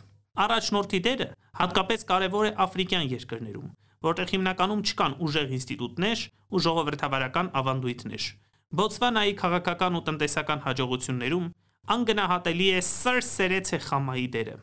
Առաջնորդի 0.47 0.99
դերը 1.07 1.27
հատկապես 1.61 2.03
կարևոր 2.11 2.47
է 2.47 2.51
աֆրիկյան 2.65 3.07
երկրներում, 3.13 3.69
որտեղ 4.07 4.33
հիմնականում 4.33 4.81
չկան 4.87 5.15
ուժեղ 5.27 5.53
ինստիտուտներ 5.57 6.25
ու 6.53 6.61
ժողովրդավարական 6.67 7.47
ավանդույթներ։ 7.61 8.27
Բոցվանայի 8.77 9.33
քաղաքական 9.41 9.97
ու 9.97 10.03
տնտեսական 10.07 10.63
հաջողություններում 10.67 11.45
անգնահատելի 11.97 12.67
է 12.77 12.79
Սր 12.83 13.19
Սերեցե 13.27 13.77
Խամայի 13.87 14.27
դերը։ 14.37 14.55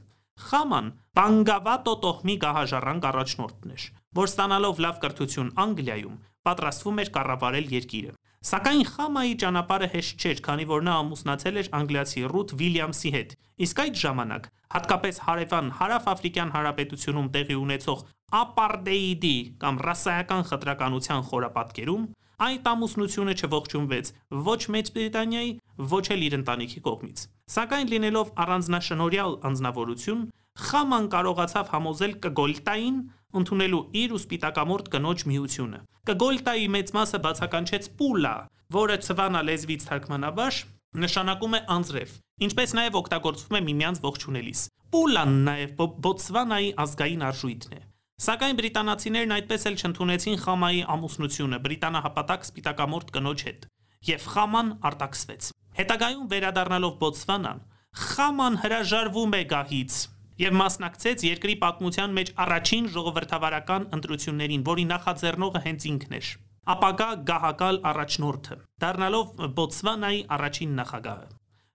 Խաման 0.44 0.88
Բանգավատո 1.14 1.94
տոհմի 2.04 2.34
գահաժառանգ 2.44 3.04
առաջնորդն 3.10 3.74
էր, 3.74 3.84
որ 4.14 4.30
ստանալով 4.30 4.82
լավ 4.84 5.00
կրթություն 5.04 5.54
Անգլիայում 5.64 6.18
պատրաստվում 6.48 7.00
էր 7.04 7.10
կառավարել 7.14 7.66
երկիրը։ 7.74 8.12
Սակայն 8.44 8.82
Խամայի 8.84 9.34
ճանապարհը 9.40 9.86
հեշտ 9.94 10.24
չէր, 10.24 10.40
քանի 10.44 10.64
որ 10.68 10.82
նա 10.84 10.94
ամուսնացել 11.00 11.60
էր 11.60 11.68
անգլիացի 11.78 12.24
Ռութ 12.34 12.50
Վիլյամսի 12.60 13.12
հետ։ 13.14 13.30
Իսկ 13.64 13.80
այդ 13.84 13.96
ժամանակ, 14.04 14.48
հատկապես 14.74 15.20
հարևան 15.24 15.70
Հարավ-Աֆրիկյան 15.78 16.52
Հանրապետությունում 16.54 17.30
տեղի 17.38 17.56
ունեցող 17.64 18.04
ապարտեիդի 18.44 19.36
կամ 19.64 19.80
ռասայական 19.88 20.46
խտրականության 20.50 21.24
խորապատկերում, 21.30 22.04
այդ 22.44 22.70
ամուսնությունը 22.74 23.34
չողջունվեց 23.40 24.12
ոչ 24.44 24.60
Մեծ 24.74 24.88
Բրիտանիայի, 24.94 25.50
ոչ 25.94 26.04
էլ 26.14 26.24
իր 26.28 26.34
ընտանիքի 26.44 26.80
կողմից։ 26.84 27.26
Սակայն 27.54 27.92
լինելով 27.94 28.32
առանձնաշնորհյալ 28.44 29.38
անznավորություն, 29.48 30.24
Խաման 30.54 31.06
կարողացավ 31.10 31.70
համոզել 31.74 32.12
Կգոլտային 32.24 32.98
ընդունելու 33.40 33.82
իր 34.00 34.14
ու 34.14 34.20
սպիտակամորտ 34.24 34.90
կնոջ 34.94 35.24
միությունը։ 35.30 35.80
Կգոլտայի 36.10 36.68
մեծ 36.74 36.92
մասը 36.94 37.20
բացականչեց 37.24 37.88
Պուլա, 37.98 38.34
որը 38.74 38.96
ցվանա 39.08 39.40
լեզվից 39.48 39.86
թարգմանաբար 39.88 40.60
նշանակում 41.04 41.56
է 41.58 41.60
անձրև, 41.74 42.12
ինչպես 42.46 42.74
նաև 42.78 42.98
օգտագործվում 43.00 43.58
է 43.58 43.62
միմյանց 43.68 44.00
ողջունելիս։ 44.04 44.60
Պուլան 44.94 45.32
նաև 45.48 45.82
Բոտսվանայի 46.04 46.70
ազգային 46.84 47.24
արժույթն 47.28 47.74
է։ 47.74 47.80
Սակայն 48.24 48.58
բրիտանացիներն 48.60 49.34
այդպես 49.34 49.64
էլ 49.70 49.78
չընդունեցին 49.82 50.36
Խամայի 50.44 50.82
ամուսնությունը 50.94 51.58
բրիտանահապատակ 51.64 52.44
սպիտակամորտ 52.46 53.08
կնոջ 53.16 53.44
հետ, 53.48 53.66
եւ 54.14 54.28
Խաման 54.34 54.68
արտաքսվեց։ 54.90 55.48
Հետագայում 55.74 56.28
վերադառնալով 56.30 56.94
Բոտսվանան, 57.02 57.64
Խաման 58.04 58.60
հրաժարվում 58.62 59.34
է 59.34 59.42
գահից 59.50 59.98
եւ 60.40 60.56
մասնակցեց 60.58 61.24
երկրի 61.28 61.54
պատմության 61.62 62.14
մեջ 62.18 62.32
առաջին 62.44 62.88
ժողովրդավարական 62.94 63.86
ընտրություններին, 63.98 64.64
որի 64.66 64.84
նախաձեռնողը 64.90 65.62
հենց 65.66 65.86
ինքն 65.90 66.16
էր. 66.18 66.30
Ապագա 66.74 67.08
գահակալ 67.28 67.78
առաջնորդը, 67.90 68.56
դառնալով 68.84 69.32
Բոտսվանայի 69.58 70.20
առաջին 70.34 70.76
նախագահը։ 70.80 71.26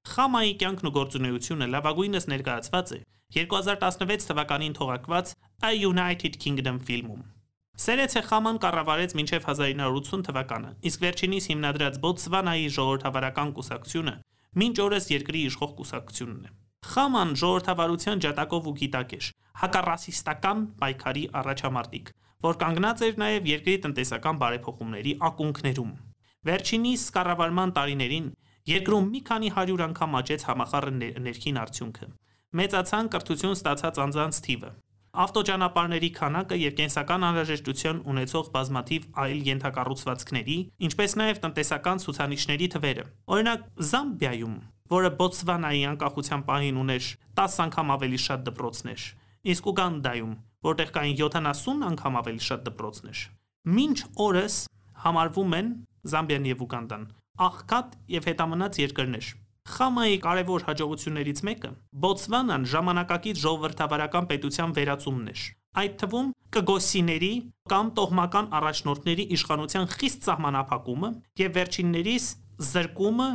Խամայի 0.09 0.53
կյանքն 0.63 0.89
ու 0.89 0.93
գործունեությունը 0.99 1.67
լավագույնս 1.75 2.25
ներկայացված 2.33 2.93
է 2.97 2.99
2016 3.35 4.29
թվականին 4.29 4.77
թողարկված 4.79 5.33
A 5.61 5.71
United 5.77 6.39
Kingdom 6.41 6.79
ֆիլմում։ 6.87 7.21
Սերեցե 7.79 8.23
Խաման 8.27 8.57
կառավարեց 8.63 9.13
մինչև 9.19 9.45
1980 9.53 10.25
թվականը, 10.27 10.71
իսկ 10.89 11.03
վերջինիս 11.05 11.45
հիմնադրած 11.53 11.99
Բոտսվանայի 12.03 12.65
ժողովրդավարական 12.79 13.53
կուսակցությունը 13.59 14.15
մինչ 14.63 14.75
օրս 14.89 15.07
երկրի 15.13 15.43
իշխող 15.51 15.75
կուսակցությունն 15.77 16.49
է։ 16.49 16.51
Խաման 16.89 17.31
ժողովրդավարության 17.43 18.21
ջատակով 18.25 18.67
ու 18.69 18.75
գիտակ 18.79 19.15
էր, 19.19 19.31
հակառասիստական 19.63 20.59
պայքարի 20.79 21.23
առաջամարտիկ, 21.43 22.11
որ 22.47 22.59
կանգնած 22.63 23.01
էր 23.09 23.17
նաև 23.23 23.49
երկրի 23.53 23.79
տնտեսական 23.85 24.39
բարեփոխումների 24.43 25.15
ակունքներում։ 25.29 25.91
Վերջինիս 26.49 27.01
կառավարման 27.19 27.73
տարիներին 27.75 28.29
Երկրում 28.69 29.07
մի 29.09 29.19
քանի 29.27 29.49
100 29.55 29.81
անգամ 29.85 30.15
աճեց 30.19 30.43
համախառն 30.45 30.97
ներքին 31.25 31.57
արդյունքը։ 31.61 32.07
Մեծացան 32.59 33.07
կրթություն 33.13 33.55
ստացած 33.55 33.99
անձանց 34.03 34.39
թիվը։ 34.45 34.69
Ավտոճանապարհների 35.23 36.09
քանակը 36.19 36.59
եւ 36.59 36.75
կենսական 36.79 37.25
անհրաժեշտություն 37.29 38.01
ունեցող 38.13 38.51
բազմաթիվ 38.57 39.07
այլ 39.23 39.39
ենթակառուցվածքների, 39.49 40.57
ինչպես 40.89 41.15
նաեւ 41.21 41.41
տնտեսական 41.45 42.03
ցուցանիշների 42.03 42.67
թվերը։ 42.75 43.05
Օրինակ 43.33 43.65
Զամբիայում, 43.89 44.55
որը 44.93 45.11
Բոտսվանայի 45.19 45.83
անկախության 45.91 46.43
պահին 46.49 46.79
ուներ 46.83 47.11
10 47.39 47.59
անգամ 47.65 47.93
ավելի 47.95 48.19
շատ 48.25 48.43
դպրոցներ, 48.49 49.05
իսկ 49.53 49.69
Ուգանդայում, 49.73 50.33
որտեղ 50.69 50.89
կային 50.97 51.19
70 51.21 51.85
անգամ 51.89 52.19
ավելի 52.23 52.43
շատ 52.49 52.65
դպրոցներ։ 52.69 53.19
Մինչ 53.79 53.97
օրս 54.29 54.55
համարվում 55.05 55.55
են 55.59 55.71
Զամբիան 56.09 56.49
եւ 56.49 56.65
Ուգանդան 56.65 57.05
աղքատ 57.39 57.93
եւ 58.11 58.25
հետամնաց 58.29 58.77
երկրներ։ 58.83 59.27
Խամայի 59.69 60.17
կարևոր 60.23 60.65
հաջողություններից 60.67 61.39
մեկը 61.47 61.69
Բոտսվանան 62.03 62.65
ժամանակակից 62.73 63.41
ժողովրդավարական 63.43 64.27
պետության 64.31 64.73
վերածումն 64.79 65.29
էր։ 65.33 65.43
Այդ 65.79 65.95
թվում 66.01 66.31
կգոսիների 66.55 67.31
կամ 67.69 67.91
տոհմական 67.99 68.49
առաջնորդների 68.59 69.25
իշխանության 69.37 69.85
խիստ 69.93 70.27
սահմանափակումը 70.29 71.09
եւ 71.43 71.53
վերջիններիս 71.59 72.25
զրկումը 72.69 73.29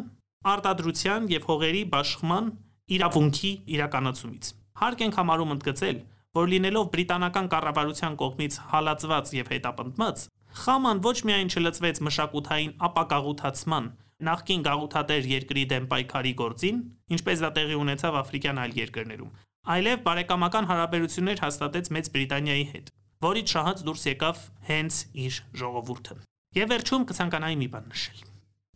արտադրության 0.52 1.28
եւ 1.34 1.48
հողերի 1.50 1.82
բաշխման 1.94 2.52
իրավունքի 2.94 3.52
իրականացումից։ 3.78 4.52
Հարկ 4.84 5.04
ենք 5.04 5.18
համարում 5.20 5.54
ընդգծել, 5.54 5.98
որ 6.34 6.48
լինելով 6.54 6.86
բրիտանական 6.94 7.50
կառավարության 7.54 8.16
կողմից 8.20 8.54
հալածված 8.74 9.34
եւ 9.38 9.52
հետապնդված, 9.54 10.24
Խաման 10.54 11.00
ոչ 11.02 11.16
միայն 11.26 11.48
չլծվեց 11.50 11.98
մշակութային 12.06 12.74
ապակաղութացման 12.86 13.86
նախկին 14.28 14.60
գաղութատեր 14.66 15.24
երկրի 15.30 15.64
դեմ 15.72 15.88
պայքարի 15.90 16.32
գործին, 16.38 16.76
ինչպես 17.16 17.42
դա 17.42 17.50
տեղի 17.56 17.78
ունեցավ 17.80 18.18
աֆրիկյան 18.20 18.60
այլ 18.62 18.76
երկրներում, 18.78 19.32
այլև 19.74 20.04
բարեկամական 20.06 20.68
հարաբերություններ 20.70 21.42
հաստատեց 21.44 21.90
Մեծ 21.96 22.12
Բրիտանիայի 22.14 22.64
հետ, 22.70 22.94
որից 23.26 23.56
շահած 23.56 23.84
դուրս 23.88 24.06
եկավ 24.14 24.46
հենց 24.70 25.00
իր 25.24 25.42
ժողովուրդը։ 25.64 26.16
Եվ 26.54 26.72
վերջում 26.74 27.06
կցանկանայի 27.10 27.60
մի 27.64 27.68
բան 27.74 27.90
նշել։ 27.90 28.24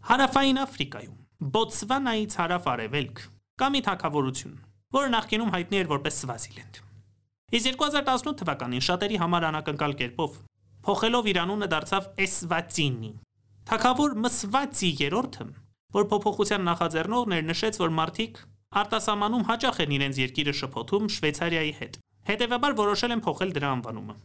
Հարավային 0.09 0.63
Աֆրիկայում 0.67 1.17
Բոտսվանայից 1.39 2.33
հարավ-արևելք 2.35 3.21
կա 3.63 3.67
մի 3.71 3.81
թակավորություն, 3.87 4.55
որը 4.97 5.11
նախկինում 5.13 5.53
հայտնի 5.55 5.79
էր 5.79 5.91
որպես 5.93 6.17
Սվազիլենդ։ 6.25 6.81
Իսկ 7.59 7.77
2018 7.83 8.39
թվականին 8.41 8.83
շատերի 8.87 9.21
համար 9.23 9.47
անակնկալ 9.49 9.95
կերպով 10.01 10.41
փոխելով 10.89 11.29
իր 11.31 11.39
անունը 11.45 11.69
դարձավ 11.75 12.09
Էսվատինի։ 12.27 13.13
Թակավոր 13.71 14.17
Մսվացի 14.27 14.91
երրորդը, 15.05 15.47
որ 15.95 16.09
փոփոխության 16.11 16.67
նախաձեռնողն 16.73 17.39
էր, 17.39 17.47
նշեց, 17.55 17.81
որ 17.87 17.95
մարդիկ 18.03 18.41
արտասահմանում 18.83 19.47
հաճախ 19.55 19.83
են 19.87 19.95
իրենց 19.95 20.23
երկիրը 20.27 20.57
շփոթում 20.59 21.11
Շվեյցարիայի 21.19 21.75
հետ։ 21.79 22.01
Հետևաբար 22.35 22.79
որոշել 22.83 23.15
են 23.15 23.23
փոխել 23.29 23.55
դրա 23.59 23.71
անվանումը։ 23.79 24.19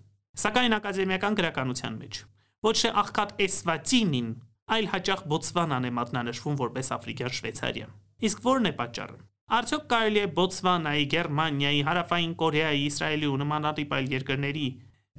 Սակայն 0.43 0.77
ակադեմիական 0.81 1.37
գրականության 1.43 2.01
մեջ 2.01 2.23
ոչ 2.63 2.75
թե 2.79 2.89
աղքատ 3.03 3.31
Էսվատինին, 3.43 4.27
այլ 4.71 4.87
հաճախ 4.93 5.21
Բոտսվանան 5.33 5.87
է 5.87 5.91
մատնանշվում 5.97 6.57
որպես 6.63 6.89
Աֆրիկյան 6.95 7.33
Շվեյցարիա։ 7.37 7.87
Իսկ 8.23 8.45
ո՞րն 8.47 8.69
է 8.69 8.73
պատճառը։ 8.79 9.17
Արդյոք 9.53 9.83
կարելի 9.91 10.21
է 10.23 10.27
Բոտսվանայի, 10.37 11.03
Գերմանիայի, 11.13 11.81
Հարավային 11.87 12.35
Կորեայի, 12.39 12.85
Իսրայելի 12.89 13.27
ու 13.33 13.39
նմանատիպ 13.43 13.91
այլ 13.97 14.07
երկրների 14.13 14.67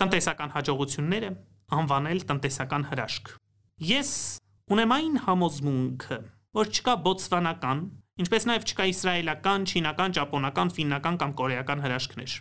տնտեսական 0.00 0.54
հաջողությունները 0.54 1.30
անվանել 1.78 2.24
տնտեսական 2.30 2.86
հրաշք։ 2.88 3.30
Ես 3.84 4.10
ունեմ 4.74 4.94
այն 4.96 5.20
համոզմունքը, 5.28 6.18
որ 6.56 6.72
չկա 6.74 6.94
Բոտսվանական, 7.04 7.84
ինչպես 8.24 8.48
նաև 8.48 8.66
չկա 8.70 8.84
իսրայելական, 8.94 9.68
չինական, 9.70 10.16
ճապոնական, 10.18 10.74
ֆիննական 10.74 11.16
կամ 11.20 11.32
կորեական 11.44 11.84
հրաշքներ։ 11.84 12.34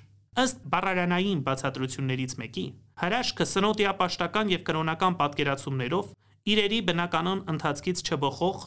Ըստ 0.44 0.62
բառարանային 0.74 1.42
բացատրություններից 1.46 2.34
մեկի, 2.42 2.66
հրաշքը 3.04 3.46
սնոտիապաշտական 3.54 4.54
եւ 4.54 4.62
կրոնական 4.70 5.18
պատկերացումներով 5.20 6.08
իրերի 6.44 6.80
բնականon 6.88 7.44
ընթացքից 7.54 8.02
չբխող 8.04 8.64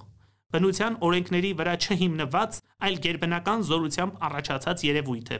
բնության 0.57 0.95
օրենքների 1.07 1.51
վրա 1.61 1.75
չհիմնված, 1.83 2.59
այլ 2.87 2.97
ģերբնական 3.07 3.65
զորությամբ 3.71 4.23
առաջացած 4.29 4.85
երևույթ 4.87 5.31
է։ 5.37 5.39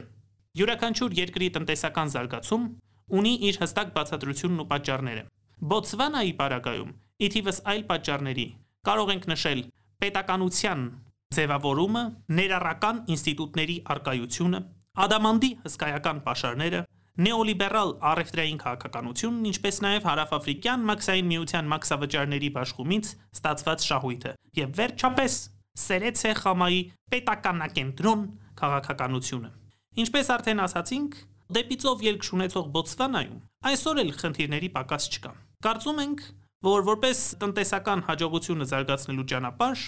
Յուրաքանչյուր 0.57 1.15
երկրի 1.17 1.47
տնտեսական 1.57 2.11
զարգացում 2.13 2.63
ունի 3.17 3.33
իր 3.47 3.59
հստակ 3.63 3.91
բացատրությունն 3.97 4.61
ու 4.63 4.67
պատճառները։ 4.71 5.23
Բոտսվանայի 5.71 6.33
պարագայում, 6.41 6.91
իթիվս 7.27 7.59
այլ 7.71 7.83
պատճառների, 7.91 8.47
կարող 8.87 9.11
ենք 9.15 9.27
նշել 9.31 9.61
պետականության 10.03 10.81
ձևավորումը, 11.37 12.03
ներառական 12.37 12.99
ինստիտուտների 13.15 13.77
արկայությունը, 13.95 14.59
ադամանդի 15.07 15.49
հսկայական 15.63 16.19
պաշարները, 16.27 16.81
նեոլիբերալ 17.17 17.91
առևտրային 18.11 18.59
քաղաքականությունն, 18.61 19.45
ինչպես 19.51 19.79
նաև 19.87 20.07
հարավաֆրիկյան 20.07 20.83
մաքսային 20.87 21.29
միության 21.31 21.71
մաքսավճարների 21.71 22.49
բաշխումից 22.57 23.09
ստացված 23.37 23.85
շահույթը, 23.87 24.33
եւ 24.57 24.75
վերջապես 24.77 25.37
Սերեցե 25.77 26.31
խամայի 26.41 26.79
պետականակենտրոն 27.13 28.21
քաղաքականությունը։ 28.57 29.49
Ինչպես 30.01 30.31
արդեն 30.37 30.61
ասացինք, 30.67 31.17
դեպիցով 31.57 32.01
ելք 32.07 32.25
շունեցող 32.27 32.65
Բոտսվանայում 32.77 33.41
այսօր 33.71 34.01
էլ 34.03 34.09
խնդիրների 34.17 34.69
պակաս 34.77 35.05
չկա։ 35.17 35.31
Կարծում 35.67 36.01
ենք, 36.03 36.23
որ 36.67 36.85
որպես 36.87 37.21
տնտեսական 37.41 38.01
հաջողությունը 38.07 38.67
զարգացնելու 38.73 39.27
ճանապարհ 39.31 39.83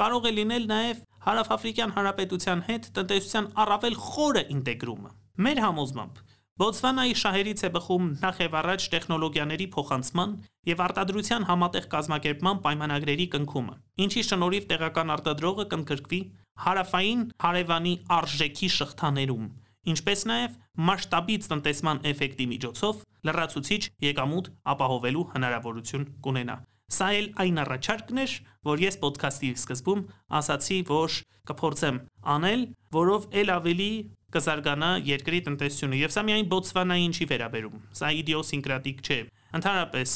կարող 0.00 0.24
է 0.24 0.32
լինել 0.34 0.64
նաև 0.72 1.02
Հարավաֆրիկյան 1.24 1.92
Հանրապետության 1.94 2.62
հետ 2.68 2.88
տնտեսության 2.98 3.46
առավել 3.64 3.94
խորը 4.04 4.42
ինտեգրումը։ 4.54 5.12
Մեր 5.44 5.60
համոզմամբ 5.64 6.33
Բոտսվանայի 6.54 7.14
շահերից 7.18 7.62
է 7.66 7.68
բխում 7.74 8.04
նախ 8.22 8.36
եւ 8.44 8.52
առաջ 8.60 8.84
տեխնոլոգիաների 8.92 9.64
փոխանցման 9.74 10.34
եւ 10.70 10.82
արտադրության 10.84 11.46
համատեղ 11.48 11.88
կազմակերպման 11.94 12.60
պայմանագրերի 12.66 13.26
կնքումը, 13.32 13.74
ինչի 14.04 14.22
շնորհիվ 14.28 14.68
տեղական 14.70 15.10
արտադրողը 15.14 15.64
կընդգրկվի 15.74 16.20
հարավային 16.66 17.24
հարևանի 17.42 17.94
արժեքի 18.18 18.68
շղթաներում, 18.76 19.48
ինչպես 19.94 20.24
նաև 20.30 20.54
մասշտաբից 20.94 21.50
տնտեսման 21.54 22.04
էֆեկտի 22.14 22.46
միջոցով 22.54 23.02
լրացուցիչ 23.26 23.82
եկամուտ 24.14 24.54
ապահովելու 24.74 25.26
հնարավորություն 25.34 26.08
կունենա։ 26.22 26.56
Սա 26.94 27.06
էլ 27.18 27.28
այն 27.42 27.60
առաջարկն 27.64 28.18
էր, 28.22 28.32
որ 28.68 28.82
ես 28.84 28.96
ոդքասթի 29.02 29.48
սկզբում 29.58 30.02
ասացի, 30.38 30.76
որ 30.90 31.14
կփորձեմ 31.48 32.00
անել, 32.34 32.60
որով 32.94 33.24
ել 33.40 33.52
ավելի 33.54 33.88
կզարգանա 34.34 34.90
երկրի 35.08 35.40
տնտեսությունը 35.48 35.98
եւ 36.00 36.14
սա 36.14 36.22
միայն 36.28 36.48
Բոտսվանային 36.52 37.14
չի 37.14 37.26
վերաբերում։ 37.32 37.82
Սա 37.98 38.10
իդիոսինկրատիկ 38.20 39.02
չէ։ 39.04 39.18
Ընդհանրապես 39.58 40.14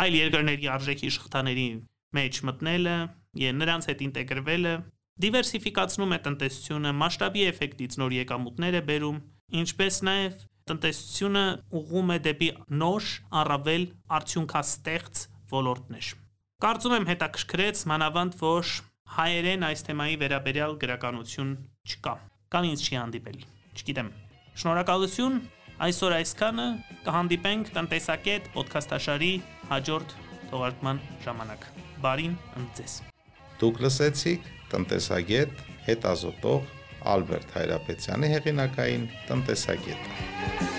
այլ 0.00 0.16
երկրների 0.20 0.70
արժեքի 0.74 1.10
շղթաների 1.16 1.66
մեջ 2.20 2.40
մտնելը 2.50 2.96
եւ 3.40 3.58
նրանց 3.60 3.88
հետ 3.90 4.04
ինտեգրվելը 4.10 4.74
դիվերսիֆիկացնում 5.20 6.14
է 6.16 6.18
տնտեսությունը, 6.24 6.92
մասշտաբի 7.00 7.42
էֆեկտից 7.50 7.96
նոր 8.00 8.14
եկամուտներ 8.16 8.78
է 8.78 8.82
բերում, 8.90 9.18
ինչպես 9.60 9.98
նաեւ 10.08 10.38
տնտեսությունը 10.70 11.44
ուղղում 11.80 12.12
է 12.14 12.18
դեպի 12.26 12.50
նոր, 12.80 13.10
առավել 13.42 13.86
արդյունքաստեղծ 14.20 15.22
ոլորտներ։ 15.52 16.10
Կարծում 16.64 16.96
եմ 17.00 17.08
հետաքրքրեց 17.10 17.84
մանավանդ 17.92 18.36
որ 18.40 18.74
հայերեն 19.20 19.70
այս 19.70 19.86
թեմայի 19.90 20.20
վերաբերյալ 20.24 20.76
գրականություն 20.84 21.56
չկա։ 21.90 22.18
Կան 22.54 22.70
ինձ 22.74 22.86
չի 22.86 23.00
հանդիպել 23.00 23.40
չգիտեմ։ 23.78 24.08
Շնորհակալություն 24.60 25.36
այսօր 25.86 26.14
այսքանը 26.18 26.66
կհանդիպենք 27.06 27.70
տնտեսակետ 27.76 28.50
ոդքասթաշարի 28.56 29.30
հաջորդ 29.70 30.16
թողարկման 30.50 31.00
ժամանակ։ 31.26 31.68
Բարին 32.04 32.34
ընձես։ 32.60 32.96
Դուք 33.62 33.80
լսեցիք 33.86 34.50
տնտեսագետ 34.74 35.64
հետազոտող 35.88 36.74
Ալբերտ 37.14 37.56
Հայրապետյանի 37.56 38.34
հեղինակային 38.34 39.08
տնտեսագետը։ 39.30 40.69